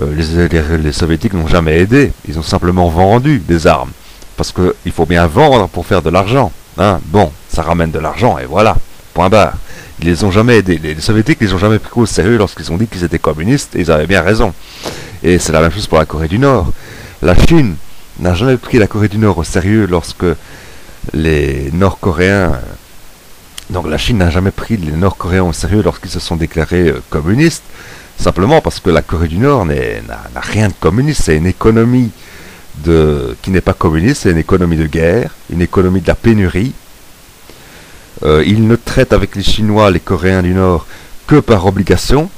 Euh, 0.00 0.78
les, 0.78 0.92
soviétiques 0.92 1.32
n'ont 1.32 1.48
jamais 1.48 1.80
aidé, 1.80 2.12
ils 2.28 2.38
ont 2.38 2.44
simplement 2.44 2.88
vendu 2.88 3.40
des 3.40 3.66
armes. 3.66 3.90
Parce 4.40 4.52
qu'il 4.52 4.92
faut 4.92 5.04
bien 5.04 5.26
vendre 5.26 5.68
pour 5.68 5.84
faire 5.84 6.00
de 6.00 6.08
l'argent. 6.08 6.50
Hein. 6.78 6.98
Bon, 7.08 7.30
ça 7.50 7.60
ramène 7.60 7.90
de 7.90 7.98
l'argent 7.98 8.38
et 8.38 8.46
voilà, 8.46 8.74
point 9.12 9.28
barre. 9.28 9.52
Les 10.00 10.24
ont 10.24 10.30
jamais. 10.30 10.62
Les, 10.62 10.98
soviétiques 10.98 11.42
les 11.42 11.52
ont 11.52 11.58
jamais 11.58 11.78
pris 11.78 12.00
au 12.00 12.06
sérieux 12.06 12.38
lorsqu'ils 12.38 12.72
ont 12.72 12.78
dit 12.78 12.86
qu'ils 12.86 13.04
étaient 13.04 13.18
communistes 13.18 13.76
et 13.76 13.80
ils 13.80 13.90
avaient 13.90 14.06
bien 14.06 14.22
raison. 14.22 14.54
Et 15.22 15.38
c'est 15.38 15.52
la 15.52 15.60
même 15.60 15.70
chose 15.70 15.86
pour 15.86 15.98
la 15.98 16.06
Corée 16.06 16.26
du 16.26 16.38
Nord. 16.38 16.72
La 17.20 17.34
Chine 17.36 17.74
n'a 18.18 18.32
jamais 18.32 18.56
pris 18.56 18.78
la 18.78 18.86
Corée 18.86 19.08
du 19.08 19.18
Nord 19.18 19.36
au 19.36 19.44
sérieux 19.44 19.86
lorsque 19.86 20.24
les 21.12 21.70
Nord-Coréens 21.74 22.52
donc 23.68 23.90
la 23.90 23.98
Chine 23.98 24.16
n'a 24.16 24.30
jamais 24.30 24.52
pris 24.52 24.78
les 24.78 24.92
Nord-Coréens 24.92 25.44
au 25.44 25.52
sérieux 25.52 25.82
lorsqu'ils 25.82 26.10
se 26.10 26.18
sont 26.18 26.36
déclarés 26.36 26.88
euh, 26.88 27.02
communistes, 27.10 27.62
simplement 28.18 28.62
parce 28.62 28.80
que 28.80 28.88
la 28.88 29.02
Corée 29.02 29.28
du 29.28 29.36
Nord 29.36 29.66
n'a 29.66 30.40
rien 30.40 30.68
de 30.68 30.74
communiste, 30.80 31.24
c'est 31.24 31.36
une 31.36 31.46
économie 31.46 32.10
qui 33.42 33.50
n'est 33.50 33.60
pas 33.60 33.74
communiste, 33.74 34.22
c'est 34.22 34.30
une 34.30 34.38
économie 34.38 34.76
de 34.76 34.86
guerre, 34.86 35.30
une 35.50 35.62
économie 35.62 36.00
de 36.00 36.06
la 36.06 36.14
pénurie. 36.14 36.72
Euh, 38.24 38.42
ils 38.46 38.66
ne 38.66 38.76
traitent 38.76 39.12
avec 39.12 39.36
les 39.36 39.42
Chinois, 39.42 39.90
les 39.90 40.00
Coréens 40.00 40.42
du 40.42 40.54
Nord, 40.54 40.86
que 41.26 41.36
par 41.36 41.66
obligation, 41.66 42.30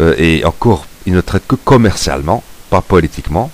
euh, 0.00 0.14
et 0.18 0.44
encore, 0.44 0.86
ils 1.06 1.12
ne 1.12 1.20
traitent 1.20 1.46
que 1.46 1.56
commercialement, 1.56 2.42
pas 2.70 2.80
politiquement. 2.80 3.50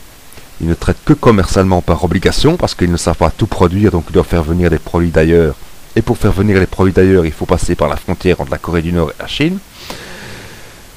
Ils 0.60 0.68
ne 0.68 0.74
traitent 0.74 1.04
que 1.04 1.12
commercialement 1.12 1.82
par 1.82 2.04
obligation, 2.04 2.56
parce 2.56 2.74
qu'ils 2.74 2.92
ne 2.92 2.96
savent 2.96 3.16
pas 3.16 3.30
tout 3.30 3.46
produire, 3.46 3.90
donc 3.90 4.04
ils 4.08 4.12
doivent 4.12 4.26
faire 4.26 4.44
venir 4.44 4.70
des 4.70 4.78
produits 4.78 5.10
d'ailleurs 5.10 5.56
et 5.94 6.02
pour 6.02 6.16
faire 6.16 6.32
venir 6.32 6.58
les 6.58 6.66
produits 6.66 6.92
d'ailleurs, 6.92 7.26
il 7.26 7.32
faut 7.32 7.46
passer 7.46 7.74
par 7.74 7.88
la 7.88 7.96
frontière 7.96 8.40
entre 8.40 8.50
la 8.50 8.58
Corée 8.58 8.82
du 8.82 8.92
Nord 8.92 9.10
et 9.10 9.20
la 9.20 9.26
Chine. 9.26 9.58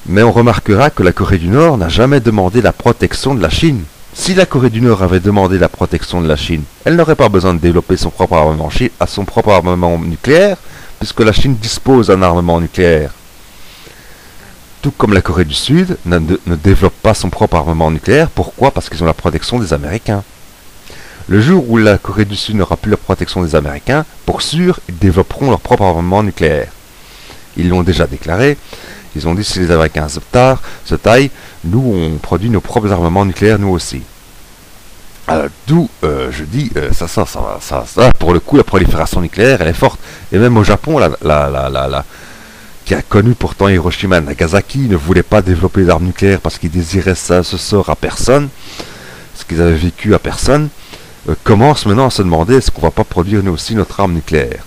Mais 0.08 0.24
on 0.24 0.32
remarquera 0.32 0.90
que 0.90 1.04
la 1.04 1.12
Corée 1.12 1.38
du 1.38 1.50
Nord 1.50 1.78
n'a 1.78 1.90
jamais 1.90 2.20
demandé 2.20 2.62
la 2.62 2.72
protection 2.72 3.36
de 3.36 3.42
la 3.42 3.50
Chine. 3.50 3.84
Si 4.18 4.34
la 4.34 4.46
Corée 4.46 4.70
du 4.70 4.80
Nord 4.82 5.04
avait 5.04 5.20
demandé 5.20 5.60
la 5.60 5.68
protection 5.68 6.22
de 6.22 6.28
la 6.28 6.38
Chine, 6.38 6.64
elle 6.86 6.96
n'aurait 6.96 7.18
pas 7.18 7.28
besoin 7.28 7.54
de 7.54 7.60
développer 7.60 7.98
son 7.98 8.10
propre 8.10 8.34
armement, 9.52 10.00
nucléaire, 10.00 10.58
puisque 11.00 11.20
la 11.20 11.34
Chine 11.34 11.58
dispose 11.58 12.08
d'un 12.08 12.22
armement 12.22 12.62
nucléaire. 12.62 13.12
Tout 14.82 14.92
comme 14.92 15.14
la 15.14 15.22
Corée 15.22 15.44
du 15.46 15.54
Sud 15.54 15.98
ne 16.06 16.56
développe 16.56 16.96
pas 17.04 17.14
son 17.14 17.30
propre 17.30 17.58
armement 17.58 17.92
nucléaire. 17.92 18.30
Pourquoi? 18.30 18.72
Parce 18.72 18.90
qu'ils 18.90 19.04
ont 19.04 19.08
la 19.08 19.14
protection 19.14 19.60
des 19.60 19.74
Américains. 19.74 20.24
Le 21.28 21.42
jour 21.42 21.70
où 21.70 21.78
la 21.78 21.98
Corée 21.98 22.26
du 22.26 22.38
Sud 22.38 22.56
n'aura 22.56 22.78
plus 22.78 22.92
la 22.92 22.98
protection 22.98 23.44
des 23.44 23.54
Américains, 23.54 24.06
pour 24.26 24.42
sûr, 24.42 24.80
ils 24.88 24.98
développeront 24.98 25.50
leur 25.50 25.60
propre 25.60 25.84
armement 25.84 26.24
nucléaire. 26.24 26.72
Ils 27.58 27.68
l'ont 27.68 27.84
déjà 27.84 28.08
déclaré. 28.08 28.58
Ils 29.16 29.28
ont 29.28 29.36
dit 29.36 29.44
si 29.44 29.60
les 29.60 29.72
Américains 29.72 30.08
se, 30.10 30.20
se 30.86 30.96
taillent, 30.96 31.32
nous 31.64 31.94
on 31.96 32.18
produit 32.18 32.50
nos 32.50 32.62
propres 32.62 32.92
armements 32.92 33.26
nucléaires 33.26 33.60
nous 33.60 33.70
aussi. 33.70 34.02
D'où 35.68 35.90
euh, 36.04 36.30
je 36.32 36.44
dis, 36.44 36.72
euh, 36.78 36.92
ça, 36.92 37.08
ça, 37.08 37.26
ça, 37.26 37.58
ça, 37.60 37.84
ça, 37.88 38.12
pour 38.20 38.32
le 38.32 38.40
coup, 38.40 38.58
la 38.58 38.64
prolifération 38.64 39.22
nucléaire, 39.22 39.60
elle 39.62 39.70
est 39.70 39.74
forte. 39.74 40.00
Et 40.32 40.38
même 40.38 40.56
au 40.56 40.64
Japon, 40.64 41.00
la, 41.00 41.10
la, 41.24 41.50
la, 41.50 41.70
la, 41.70 42.06
qui 42.86 42.94
a 42.94 43.02
connu 43.02 43.34
pourtant 43.34 43.68
Hiroshima 43.68 44.22
Nagasaki, 44.22 44.80
ne 44.88 44.96
voulait 44.96 45.24
pas 45.24 45.42
développer 45.42 45.84
des 45.84 45.90
armes 45.90 46.06
nucléaires 46.06 46.42
parce 46.42 46.60
qu'ils 46.60 46.70
désiraient 46.70 47.16
ça, 47.16 47.42
ce 47.42 47.58
sort 47.58 47.90
à 47.90 47.96
personne, 47.96 48.50
ce 49.34 49.44
qu'ils 49.46 49.62
avaient 49.62 49.74
vécu 49.74 50.14
à 50.14 50.20
personne. 50.20 50.70
Euh, 51.28 51.34
commence 51.44 51.88
maintenant 51.88 52.08
à 52.08 52.12
se 52.12 52.22
demander 52.22 52.58
est-ce 52.58 52.70
qu'on 52.70 52.84
va 52.84 52.92
pas 52.92 53.04
produire 53.04 53.42
nous 53.42 53.54
aussi 53.54 53.74
notre 53.74 54.00
arme 54.00 54.14
nucléaire? 54.14 54.64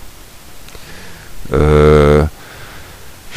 Euh, 1.53 2.25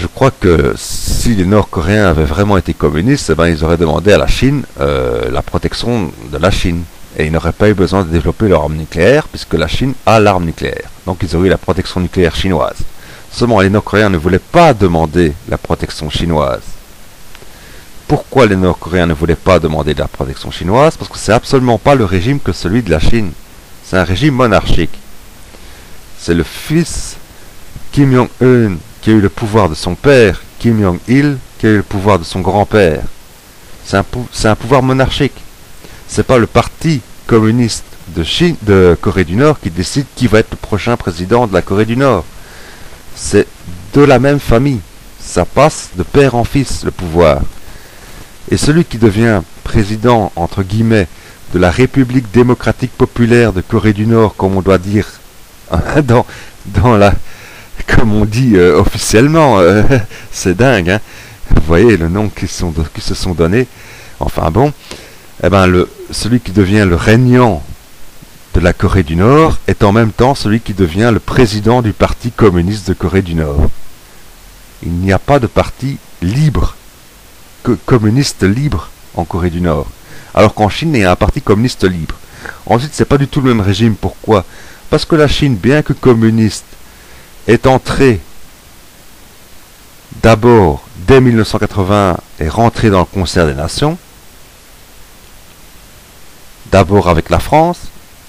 je 0.03 0.09
crois 0.09 0.33
que 0.33 0.75
si 0.77 1.37
les 1.37 1.45
Nord-Coréens 1.45 2.09
avaient 2.09 2.25
vraiment 2.25 2.57
été 2.57 2.75
communistes, 2.75 3.31
eh 3.31 3.37
ben, 3.37 3.47
ils 3.47 3.63
auraient 3.63 3.77
demandé 3.77 4.13
à 4.13 4.19
la 4.19 4.27
Chine 4.27 4.65
euh, 4.81 5.31
la 5.31 5.43
protection 5.43 6.11
de 6.33 6.39
la 6.39 6.51
Chine. 6.51 6.83
Et 7.17 7.27
ils 7.27 7.33
n'auraient 7.33 7.53
pas 7.53 7.69
eu 7.69 7.75
besoin 7.75 8.03
de 8.03 8.09
développer 8.09 8.49
leur 8.49 8.63
arme 8.63 8.75
nucléaire, 8.75 9.29
puisque 9.29 9.55
la 9.55 9.69
Chine 9.69 9.95
a 10.05 10.19
l'arme 10.19 10.45
nucléaire. 10.45 10.91
Donc 11.07 11.19
ils 11.23 11.37
auraient 11.37 11.47
eu 11.47 11.51
la 11.51 11.57
protection 11.57 12.01
nucléaire 12.01 12.35
chinoise. 12.35 12.79
Seulement 13.31 13.61
les 13.61 13.71
Nord-Coréens 13.71 14.09
ne 14.09 14.17
voulaient 14.17 14.41
pas 14.41 14.75
demander 14.75 15.35
la 15.49 15.57
protection 15.57 16.11
chinoise. 16.11 16.63
Pourquoi 18.09 18.47
les 18.47 18.57
Nord-Coréens 18.57 19.07
ne 19.07 19.15
voulaient 19.15 19.37
pas 19.37 19.61
demander 19.61 19.95
de 19.95 20.01
la 20.01 20.09
protection 20.09 20.51
chinoise? 20.51 20.97
Parce 20.97 21.13
que 21.13 21.19
c'est 21.19 21.33
absolument 21.33 21.79
pas 21.79 21.95
le 21.95 22.05
régime 22.05 22.41
que 22.41 22.53
celui 22.53 22.83
de 22.83 22.91
la 22.91 22.99
Chine. 22.99 23.31
C'est 23.85 23.99
un 23.99 24.05
régime 24.05 24.35
monarchique. 24.35 24.99
C'est 26.19 26.35
le 26.35 26.43
fils 26.43 27.17
Kim 27.93 28.13
Jong-un 28.13 28.79
qui 29.03 29.11
a 29.11 29.13
eu 29.15 29.21
le 29.21 29.29
pouvoir 29.29 29.69
de 29.69 29.75
son 29.75 29.95
père, 29.95 30.41
Kim 30.61 30.81
Jong-il, 30.81 31.37
qui 31.59 31.67
a 31.67 31.71
eu 31.71 31.77
le 31.79 31.83
pouvoir 31.83 32.19
de 32.21 32.25
son 32.25 32.41
grand-père. 32.41 33.03
C'est 33.85 33.97
un, 34.47 34.55
pouvoir 34.55 34.83
monarchique. 34.83 35.35
C'est 36.09 36.23
pas 36.23 36.39
le 36.39 36.47
parti 36.47 37.01
communiste 37.27 37.85
de, 38.15 38.97
Corée 39.01 39.25
du 39.25 39.35
Nord 39.35 39.59
qui 39.61 39.71
décide 39.71 40.07
qui 40.15 40.29
va 40.29 40.39
être 40.39 40.53
le 40.53 40.57
prochain 40.57 40.97
président 40.97 41.47
de 41.49 41.53
la 41.53 41.63
Corée 41.63 41.85
du 41.85 41.97
Nord. 41.97 42.25
C'est 43.17 43.47
de 43.95 44.03
la 44.03 44.21
même 44.21 44.39
famille. 44.39 44.81
Ça 45.21 45.45
passe 45.45 45.91
de 45.97 46.05
père 46.05 46.37
en 46.37 46.45
fils 46.45 46.85
le 46.85 46.93
pouvoir. 46.93 47.41
Et 48.51 48.57
celui 48.57 48.85
qui 48.85 48.99
devient 48.99 49.43
président, 49.65 50.33
entre 50.37 50.63
guillemets, 50.63 51.09
de 51.55 51.59
la 51.59 51.71
République 51.71 52.31
démocratique 52.33 52.93
populaire 52.93 53.53
de 53.53 53.63
Corée 53.63 53.93
du 53.93 54.07
Nord, 54.07 54.37
comme 54.37 54.57
on 54.57 54.63
doit 54.63 54.79
dire 54.79 55.07
dans 56.05 56.97
la, 56.97 57.15
comme 57.87 58.13
on 58.13 58.25
dit 58.25 58.53
euh, 58.57 58.79
officiellement, 58.79 59.59
euh, 59.59 59.83
c'est 60.33 60.57
dingue, 60.57 60.91
hein 60.91 61.01
vous 61.55 61.63
voyez 61.67 61.97
le 61.97 62.09
nom 62.09 62.29
qui, 62.29 62.49
sont, 62.49 62.73
qui 62.95 63.01
se 63.01 63.15
sont 63.15 63.33
donnés. 63.33 63.67
Enfin 64.21 64.51
bon, 64.51 64.73
eh 65.43 65.49
ben 65.49 65.67
le, 65.67 65.89
celui 66.11 66.41
qui 66.41 66.53
devient 66.53 66.87
le 66.89 66.97
régnant 66.97 67.63
de 68.55 68.61
la 68.61 68.73
Corée 68.73 69.03
du 69.03 69.17
Nord 69.17 69.59
est 69.67 69.83
en 69.83 69.93
même 69.93 70.13
temps 70.13 70.35
celui 70.35 70.61
qui 70.61 70.75
devient 70.75 71.11
le 71.13 71.21
président 71.21 71.83
du 71.83 71.93
Parti 71.93 72.31
communiste 72.31 72.89
de 72.89 72.95
Corée 72.95 73.23
du 73.23 73.35
Nord. 73.35 73.71
Il 74.83 74.93
n'y 74.93 75.13
a 75.13 75.19
pas 75.19 75.39
de 75.39 75.47
parti 75.47 75.99
libre 76.21 76.75
communiste 77.87 78.43
libre 78.43 78.91
en 79.15 79.25
Corée 79.25 79.51
du 79.51 79.61
Nord. 79.61 79.87
Alors 80.35 80.55
qu'en 80.55 80.69
Chine, 80.69 80.95
il 80.95 81.03
y 81.03 81.05
a 81.05 81.13
un 81.13 81.17
parti 81.17 81.41
communiste 81.41 81.85
libre. 81.85 82.17
Ensuite, 82.67 82.93
c'est 82.93 83.05
pas 83.05 83.19
du 83.19 83.29
tout 83.29 83.41
le 83.41 83.55
même 83.55 83.65
régime. 83.65 83.95
Pourquoi? 83.95 84.45
Parce 84.91 85.05
que 85.05 85.15
la 85.15 85.29
Chine, 85.29 85.55
bien 85.55 85.83
que 85.83 85.93
communiste, 85.93 86.65
est 87.49 87.67
entrée 87.67 88.21
d'abord, 90.23 90.83
dès 91.07 91.21
1980, 91.21 92.17
est 92.39 92.49
rentrée 92.49 92.91
dans 92.91 93.01
le 93.01 93.05
concert 93.05 93.47
des 93.47 93.55
nations. 93.55 93.99
D'abord 96.71 97.09
avec 97.09 97.31
la 97.31 97.41
France, 97.41 97.79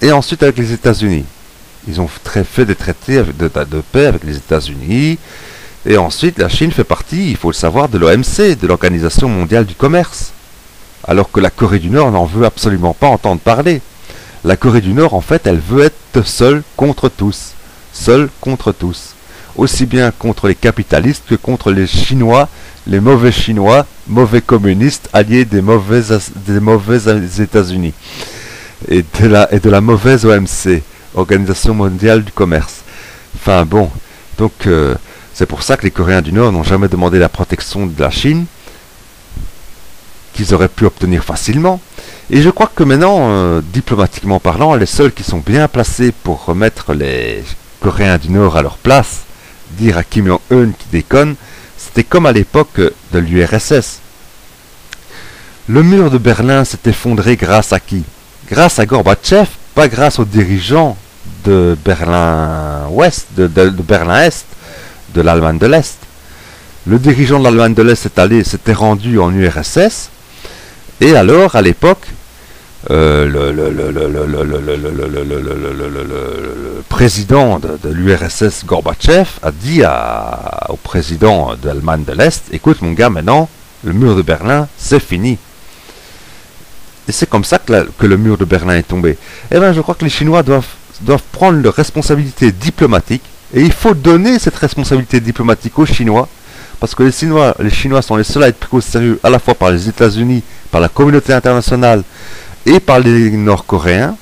et 0.01 0.11
ensuite 0.11 0.43
avec 0.43 0.57
les 0.57 0.73
États-Unis. 0.73 1.25
Ils 1.87 2.01
ont 2.01 2.07
fait 2.07 2.65
des 2.65 2.75
traités 2.75 3.23
de 3.23 3.81
paix 3.91 4.05
avec 4.05 4.23
les 4.23 4.37
États-Unis, 4.37 5.17
et 5.85 5.97
ensuite, 5.97 6.39
la 6.39 6.47
Chine 6.47 6.71
fait 6.71 6.85
partie, 6.85 7.31
il 7.31 7.35
faut 7.35 7.49
le 7.49 7.55
savoir, 7.55 7.89
de 7.89 7.97
l'OMC, 7.97 8.57
de 8.57 8.67
l'Organisation 8.67 9.27
mondiale 9.27 9.65
du 9.65 9.75
commerce. 9.75 10.31
Alors 11.05 11.29
que 11.29 11.41
la 11.41 11.49
Corée 11.49 11.79
du 11.79 11.89
Nord 11.89 12.11
n'en 12.11 12.25
veut 12.25 12.45
absolument 12.45 12.93
pas 12.93 13.07
entendre 13.07 13.41
parler. 13.41 13.81
La 14.45 14.55
Corée 14.55 14.79
du 14.79 14.93
Nord, 14.93 15.13
en 15.13 15.19
fait, 15.19 15.45
elle 15.45 15.59
veut 15.59 15.83
être 15.83 16.25
seule 16.25 16.63
contre 16.77 17.09
tous. 17.09 17.51
Seule 17.93 18.29
contre 18.41 18.71
tous. 18.71 19.13
Aussi 19.55 19.85
bien 19.85 20.11
contre 20.11 20.47
les 20.47 20.55
capitalistes 20.55 21.23
que 21.29 21.35
contre 21.35 21.71
les 21.71 21.87
Chinois, 21.87 22.49
les 22.87 22.99
mauvais 22.99 23.31
Chinois, 23.31 23.85
mauvais 24.07 24.41
communistes, 24.41 25.09
alliés 25.13 25.45
des 25.45 25.61
mauvais, 25.61 26.01
États-Unis. 27.39 27.93
Et, 28.89 29.05
de 29.21 29.27
la, 29.27 29.53
et 29.53 29.59
de 29.59 29.69
la 29.69 29.79
mauvaise 29.81 30.25
OMC, 30.25 30.81
Organisation 31.15 31.75
mondiale 31.75 32.23
du 32.23 32.31
commerce. 32.31 32.81
Enfin 33.35 33.65
bon, 33.65 33.89
donc... 34.37 34.51
Euh, 34.67 34.95
c'est 35.33 35.47
pour 35.47 35.63
ça 35.63 35.77
que 35.77 35.83
les 35.83 35.91
Coréens 35.91 36.21
du 36.21 36.31
Nord 36.31 36.51
n'ont 36.51 36.63
jamais 36.63 36.87
demandé 36.87 37.17
la 37.17 37.27
protection 37.27 37.87
de 37.87 37.99
la 37.99 38.11
Chine, 38.11 38.45
qu'ils 40.33 40.53
auraient 40.53 40.67
pu 40.67 40.85
obtenir 40.85 41.23
facilement. 41.23 41.81
Et 42.29 42.43
je 42.43 42.51
crois 42.51 42.69
que 42.73 42.83
maintenant, 42.83 43.29
euh, 43.31 43.61
diplomatiquement 43.73 44.39
parlant, 44.39 44.75
les 44.75 44.85
seuls 44.85 45.11
qui 45.11 45.23
sont 45.23 45.41
bien 45.43 45.67
placés 45.67 46.11
pour 46.11 46.45
remettre 46.45 46.93
les 46.93 47.43
Coréens 47.83 48.17
du 48.17 48.29
Nord 48.29 48.55
à 48.55 48.61
leur 48.61 48.77
place, 48.77 49.23
dire 49.71 49.97
à 49.97 50.05
Kim 50.05 50.25
Jong-un 50.27 50.71
qui 50.71 50.87
déconne, 50.89 51.35
c'était 51.77 52.05
comme 52.05 52.25
à 52.25 52.31
l'époque 52.31 52.79
de 52.79 53.19
l'URSS. 53.19 53.99
Le 55.67 55.83
mur 55.83 56.09
de 56.09 56.17
Berlin 56.17 56.63
s'est 56.63 56.85
effondré 56.85 57.35
grâce 57.35 57.73
à 57.73 57.81
qui? 57.81 58.03
Grâce 58.49 58.79
à 58.79 58.85
Gorbatchev, 58.85 59.49
pas 59.75 59.89
grâce 59.89 60.17
aux 60.17 60.23
dirigeants 60.23 60.97
de 61.43 61.77
Berlin 61.83 62.87
Ouest, 62.89 63.27
de 63.35 63.47
Berlin 63.47 64.21
Est 64.21 64.45
de 65.13 65.21
l'Allemagne 65.21 65.57
de 65.57 65.67
l'Est. 65.67 65.97
le 66.87 66.97
dirigeant 66.99 67.39
de 67.39 67.43
l'Allemagne 67.43 67.73
de 67.73 67.83
l'Est 67.83 68.01
s'est 68.01 68.43
s'était 68.43 68.73
rendu 68.73 69.19
en 69.19 69.29
URSS, 69.33 70.09
et 71.01 71.17
alors, 71.17 71.57
à 71.57 71.61
l'époque, 71.61 72.07
le, 72.89 74.43
président 76.89 77.59
de, 77.59 77.89
l'URSS 77.89 78.65
Gorbatchev 78.65 79.27
a 79.41 79.51
dit 79.51 79.81
au 80.69 80.75
président 80.77 81.55
de 81.55 81.67
l'Allemagne 81.67 82.03
de 82.03 82.13
l'Est, 82.13 82.43
écoute 82.51 82.81
mon 82.81 82.91
gars, 82.91 83.09
maintenant, 83.09 83.49
le 83.83 83.93
mur 83.93 84.15
de 84.15 84.21
Berlin, 84.21 84.67
c'est 84.77 84.99
fini. 84.99 85.37
Et 87.07 87.11
c'est 87.11 87.29
comme 87.29 87.43
ça 87.43 87.59
que, 87.59 88.05
le 88.05 88.17
mur 88.17 88.37
de 88.37 88.45
Berlin 88.45 88.77
est 88.77 88.87
tombé. 88.87 89.17
Eh 89.51 89.59
bien, 89.59 89.73
je 89.73 89.81
crois 89.81 89.95
que 89.95 90.05
les 90.05 90.09
Chinois 90.09 90.43
doivent, 90.43 90.67
prendre 91.31 91.61
leurs 91.61 91.73
responsabilités 91.73 92.51
diplomatiques, 92.51 93.23
et 93.53 93.61
il 93.61 93.73
faut 93.73 93.93
donner 93.93 94.39
cette 94.39 94.55
responsabilité 94.55 95.19
diplomatique 95.19 95.77
aux 95.77 95.85
Chinois, 95.85 96.27
parce 96.79 96.95
que 96.95 97.03
les 97.03 97.11
Chinois, 97.11 97.55
les 97.59 97.69
Chinois 97.69 98.01
sont 98.01 98.15
les 98.15 98.23
seuls 98.23 98.43
à 98.43 98.47
être 98.47 98.59
pris 98.59 98.77
au 98.77 98.81
sérieux 98.81 99.19
à 99.23 99.29
la 99.29 99.39
fois 99.39 99.53
par 99.53 99.71
les 99.71 99.87
États-Unis, 99.87 100.43
par 100.71 100.81
la 100.81 100.89
communauté 100.89 101.33
internationale 101.33 102.03
et 102.65 102.79
par 102.79 102.99
les 102.99 103.31
Nord-Coréens. 103.31 104.15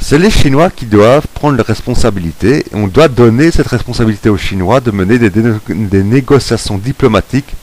C'est 0.00 0.18
les 0.18 0.30
Chinois 0.30 0.70
qui 0.70 0.84
doivent 0.84 1.26
prendre 1.32 1.56
leurs 1.56 1.66
responsabilités. 1.66 2.64
On 2.72 2.88
doit 2.88 3.08
donner 3.08 3.50
cette 3.50 3.68
responsabilité 3.68 4.28
aux 4.28 4.36
Chinois 4.36 4.80
de 4.80 4.90
mener 4.90 5.18
des, 5.18 6.02
négociations 6.02 6.76
diplomatiques, 6.76 7.54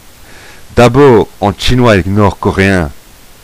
d'abord 0.75 1.27
entre 1.39 1.61
Chinois 1.61 1.97
et 1.97 2.03
Nord-Coréens, 2.05 2.89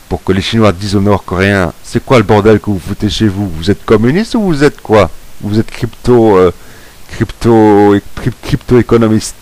pour 0.09 0.23
que 0.23 0.31
les 0.31 0.41
Chinois 0.41 0.71
disent 0.71 0.95
aux 0.95 1.01
Nord-Coréens, 1.01 1.73
c'est 1.83 2.03
quoi 2.03 2.17
le 2.17 2.23
bordel 2.23 2.59
que 2.59 2.71
vous 2.71 2.79
foutez 2.79 3.09
chez 3.09 3.27
vous? 3.27 3.47
Vous 3.49 3.69
êtes 3.69 3.85
communiste 3.85 4.35
ou 4.35 4.41
vous 4.41 4.63
êtes 4.63 4.81
quoi? 4.81 5.11
Vous 5.41 5.59
êtes 5.59 5.69
crypto, 5.69 6.37
euh, 6.37 6.51
crypto, 7.11 7.95
crypto 8.41 8.79
économiste. 8.79 9.35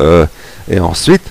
Euh, 0.00 0.26
et 0.68 0.80
ensuite, 0.80 1.30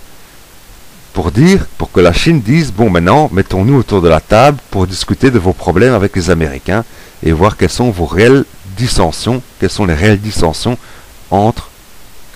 pour 1.13 1.31
dire, 1.31 1.67
pour 1.77 1.91
que 1.91 1.99
la 1.99 2.11
Chine 2.11 2.41
dise, 2.41 2.73
bon 2.73 2.89
maintenant, 2.89 3.29
mettons-nous 3.31 3.75
autour 3.75 4.01
de 4.01 4.09
la 4.09 4.19
table 4.19 4.57
pour 4.71 4.87
discuter 4.87 5.29
de 5.29 5.39
vos 5.39 5.53
problèmes 5.53 5.93
avec 5.93 6.15
les 6.15 6.31
Américains 6.31 6.83
et 7.23 7.31
voir 7.31 7.55
quelles 7.55 7.69
sont 7.69 7.91
vos 7.91 8.07
réelles 8.07 8.45
dissensions, 8.75 9.41
quelles 9.59 9.69
sont 9.69 9.85
les 9.85 9.93
réelles 9.93 10.19
dissensions 10.19 10.77
entre 11.29 11.69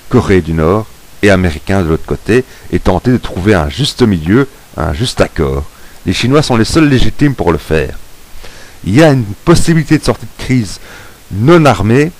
Corée 0.10 0.42
du 0.42 0.54
Nord 0.54 0.86
et 1.24 1.32
Américains 1.32 1.82
de 1.82 1.90
l'autre 1.90 2.06
côté, 2.06 2.46
et 2.72 2.80
tenter 2.80 3.12
de 3.12 3.18
trouver 3.18 3.56
un 3.56 3.70
juste 3.70 4.04
milieu, 4.04 4.48
un 4.78 4.94
juste 4.94 5.20
accord. 5.20 5.64
Les 6.06 6.14
Chinois 6.14 6.44
sont 6.44 6.56
les 6.56 6.64
seuls 6.64 6.88
légitimes 6.88 7.34
pour 7.34 7.52
le 7.52 7.58
faire. 7.58 7.98
Il 8.86 8.96
y 8.96 9.02
a 9.02 9.12
une 9.12 9.24
possibilité 9.24 9.98
de 9.98 10.04
sortie 10.04 10.28
de 10.28 10.44
crise 10.44 10.80
non 11.32 11.66
armée, 11.66 12.12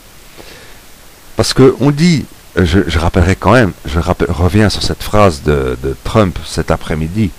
parce 1.36 1.54
qu'on 1.54 1.92
dit, 1.92 2.26
je, 2.64 3.00
rappellerai 3.00 3.36
quand 3.36 3.54
même, 3.54 3.72
je 3.86 4.00
reviens 4.00 4.70
sur 4.70 4.84
cette 4.84 5.04
phrase 5.04 5.44
de, 5.44 5.78
Trump 6.04 6.38
cet 6.46 6.72
après-midi, 6.72 7.32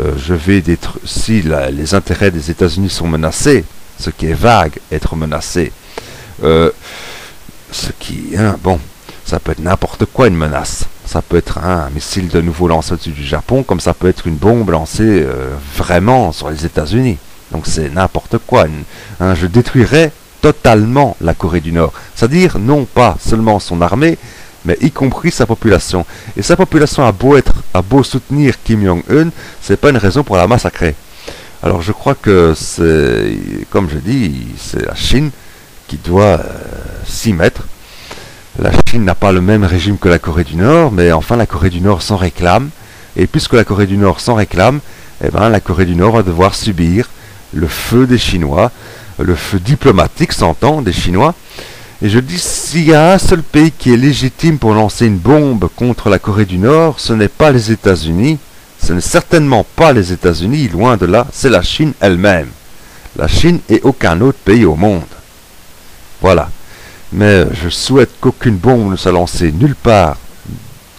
euh, 0.00 0.12
je 0.18 0.34
vais 0.34 0.60
détruire, 0.60 1.02
si 1.04 1.42
les 1.42 1.94
intérêts 1.94 2.30
des 2.30 2.50
États-Unis 2.50 2.90
sont 2.90 3.08
menacés, 3.08 3.64
ce 3.98 4.10
qui 4.10 4.26
est 4.26 4.34
vague, 4.34 4.78
être 4.92 5.16
menacé, 5.16 5.72
euh, 6.42 6.70
ce 7.70 7.88
qui, 7.98 8.36
hein, 8.36 8.56
bon, 8.62 8.78
ça 9.24 9.40
peut 9.40 9.52
être 9.52 9.60
n'importe 9.60 10.04
quoi 10.06 10.28
une 10.28 10.36
menace. 10.36 10.84
Ça 11.04 11.22
peut 11.22 11.36
être 11.36 11.58
un 11.58 11.88
missile 11.90 12.28
de 12.28 12.40
nouveau 12.40 12.68
lancé 12.68 12.92
au-dessus 12.92 13.10
du 13.10 13.24
Japon, 13.24 13.62
comme 13.62 13.80
ça 13.80 13.94
peut 13.94 14.08
être 14.08 14.26
une 14.26 14.36
bombe 14.36 14.70
lancée 14.70 15.24
euh, 15.24 15.54
vraiment 15.76 16.32
sur 16.32 16.50
les 16.50 16.64
États-Unis. 16.64 17.18
Donc 17.52 17.66
c'est 17.66 17.88
n'importe 17.88 18.38
quoi. 18.38 18.66
Hein, 19.20 19.34
je 19.34 19.46
détruirais 19.46 20.12
totalement 20.40 21.16
la 21.20 21.34
Corée 21.34 21.60
du 21.60 21.72
Nord. 21.72 21.92
C'est-à-dire 22.14 22.58
non 22.58 22.84
pas 22.84 23.16
seulement 23.20 23.58
son 23.60 23.80
armée, 23.82 24.18
mais 24.66 24.76
y 24.80 24.90
compris 24.90 25.30
sa 25.30 25.46
population. 25.46 26.04
Et 26.36 26.42
sa 26.42 26.56
population 26.56 27.04
a 27.04 27.12
beau 27.12 27.36
être, 27.36 27.54
a 27.72 27.80
beau 27.80 28.02
soutenir 28.02 28.54
Kim 28.62 28.84
Jong-un, 28.84 29.30
c'est 29.62 29.80
pas 29.80 29.90
une 29.90 29.96
raison 29.96 30.22
pour 30.22 30.36
la 30.36 30.46
massacrer. 30.46 30.94
Alors 31.62 31.80
je 31.80 31.92
crois 31.92 32.14
que 32.14 32.52
c'est, 32.54 33.38
comme 33.70 33.88
je 33.88 33.98
dis, 33.98 34.48
c'est 34.58 34.84
la 34.84 34.94
Chine 34.94 35.30
qui 35.88 35.96
doit 35.96 36.40
euh, 36.40 36.40
s'y 37.06 37.32
mettre 37.32 37.62
la 38.58 38.70
Chine 38.88 39.04
n'a 39.04 39.14
pas 39.14 39.32
le 39.32 39.42
même 39.42 39.64
régime 39.64 39.98
que 39.98 40.08
la 40.08 40.18
Corée 40.18 40.44
du 40.44 40.56
Nord, 40.56 40.90
mais 40.90 41.12
enfin 41.12 41.36
la 41.36 41.44
Corée 41.44 41.68
du 41.68 41.82
Nord 41.82 42.00
s'en 42.00 42.16
réclame. 42.16 42.70
Et 43.16 43.26
puisque 43.26 43.52
la 43.52 43.64
Corée 43.64 43.86
du 43.86 43.98
Nord 43.98 44.20
s'en 44.20 44.34
réclame, 44.34 44.80
eh 45.22 45.28
ben, 45.28 45.50
la 45.50 45.60
Corée 45.60 45.84
du 45.84 45.94
Nord 45.94 46.16
va 46.16 46.22
devoir 46.22 46.54
subir 46.54 47.08
le 47.52 47.66
feu 47.66 48.06
des 48.06 48.18
Chinois, 48.18 48.70
le 49.18 49.34
feu 49.34 49.58
diplomatique 49.58 50.32
s'entend 50.32 50.80
des 50.80 50.92
Chinois. 50.92 51.34
Et 52.02 52.08
je 52.08 52.18
dis, 52.18 52.38
s'il 52.38 52.84
y 52.84 52.94
a 52.94 53.14
un 53.14 53.18
seul 53.18 53.42
pays 53.42 53.72
qui 53.72 53.92
est 53.92 53.96
légitime 53.96 54.58
pour 54.58 54.74
lancer 54.74 55.06
une 55.06 55.16
bombe 55.16 55.68
contre 55.76 56.10
la 56.10 56.18
Corée 56.18 56.44
du 56.44 56.58
Nord, 56.58 57.00
ce 57.00 57.12
n'est 57.12 57.28
pas 57.28 57.50
les 57.50 57.72
États-Unis, 57.72 58.38
ce 58.82 58.92
n'est 58.92 59.00
certainement 59.00 59.64
pas 59.76 59.92
les 59.92 60.12
États-Unis, 60.12 60.68
loin 60.68 60.96
de 60.96 61.06
là, 61.06 61.26
c'est 61.32 61.50
la 61.50 61.62
Chine 61.62 61.94
elle-même. 62.00 62.48
La 63.16 63.28
Chine 63.28 63.60
et 63.70 63.80
aucun 63.82 64.20
autre 64.20 64.38
pays 64.44 64.66
au 64.66 64.76
monde. 64.76 65.02
Voilà 66.20 66.50
mais 67.12 67.44
je 67.52 67.68
souhaite 67.68 68.10
qu'aucune 68.20 68.56
bombe 68.56 68.90
ne 68.90 68.96
soit 68.96 69.12
lancée 69.12 69.52
nulle 69.52 69.74
part 69.74 70.16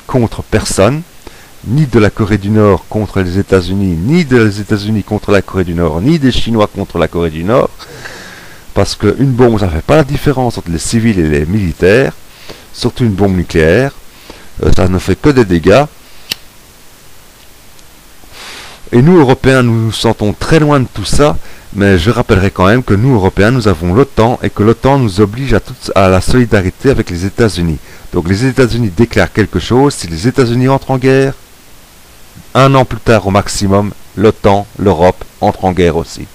contre 0.05 0.41
personne, 0.41 1.01
ni 1.65 1.85
de 1.85 1.99
la 1.99 2.09
Corée 2.09 2.37
du 2.37 2.49
Nord 2.49 2.85
contre 2.87 3.21
les 3.21 3.37
États-Unis, 3.37 3.97
ni 3.97 4.23
des 4.23 4.61
États-Unis 4.61 5.03
contre 5.03 5.31
la 5.31 5.41
Corée 5.41 5.65
du 5.65 5.73
Nord, 5.73 6.01
ni 6.01 6.17
des 6.17 6.31
Chinois 6.31 6.67
contre 6.67 6.97
la 6.97 7.07
Corée 7.07 7.29
du 7.29 7.43
Nord, 7.43 7.69
parce 8.77 8.95
qu'une 8.95 9.31
bombe, 9.31 9.59
ça 9.59 9.65
ne 9.65 9.71
fait 9.71 9.81
pas 9.81 9.95
la 9.95 10.03
différence 10.03 10.59
entre 10.59 10.69
les 10.69 10.77
civils 10.77 11.17
et 11.17 11.27
les 11.27 11.47
militaires, 11.47 12.13
surtout 12.73 13.05
une 13.05 13.13
bombe 13.13 13.35
nucléaire, 13.35 13.91
euh, 14.63 14.71
ça 14.71 14.87
ne 14.87 14.99
fait 14.99 15.19
que 15.19 15.29
des 15.29 15.45
dégâts. 15.45 15.85
Et 18.91 19.01
nous, 19.01 19.17
Européens, 19.17 19.63
nous 19.63 19.85
nous 19.85 19.91
sentons 19.91 20.31
très 20.31 20.59
loin 20.59 20.79
de 20.79 20.85
tout 20.93 21.05
ça, 21.05 21.37
mais 21.73 21.97
je 21.97 22.11
rappellerai 22.11 22.51
quand 22.51 22.67
même 22.67 22.83
que 22.83 22.93
nous, 22.93 23.15
Européens, 23.15 23.49
nous 23.49 23.67
avons 23.67 23.95
l'OTAN 23.95 24.37
et 24.43 24.51
que 24.51 24.61
l'OTAN 24.61 24.99
nous 24.99 25.21
oblige 25.21 25.55
à, 25.55 25.59
à 25.95 26.09
la 26.09 26.21
solidarité 26.21 26.91
avec 26.91 27.09
les 27.09 27.25
États-Unis. 27.25 27.79
Donc 28.13 28.29
les 28.29 28.45
États-Unis 28.45 28.91
déclarent 28.95 29.33
quelque 29.33 29.59
chose, 29.59 29.95
si 29.95 30.05
les 30.05 30.27
États-Unis 30.27 30.69
entrent 30.69 30.91
en 30.91 30.99
guerre, 30.99 31.33
un 32.53 32.75
an 32.75 32.85
plus 32.85 32.99
tard 32.99 33.25
au 33.25 33.31
maximum, 33.31 33.89
l'OTAN, 34.15 34.67
l'Europe, 34.77 35.25
entrent 35.41 35.65
en 35.65 35.71
guerre 35.71 35.97
aussi. 35.97 36.27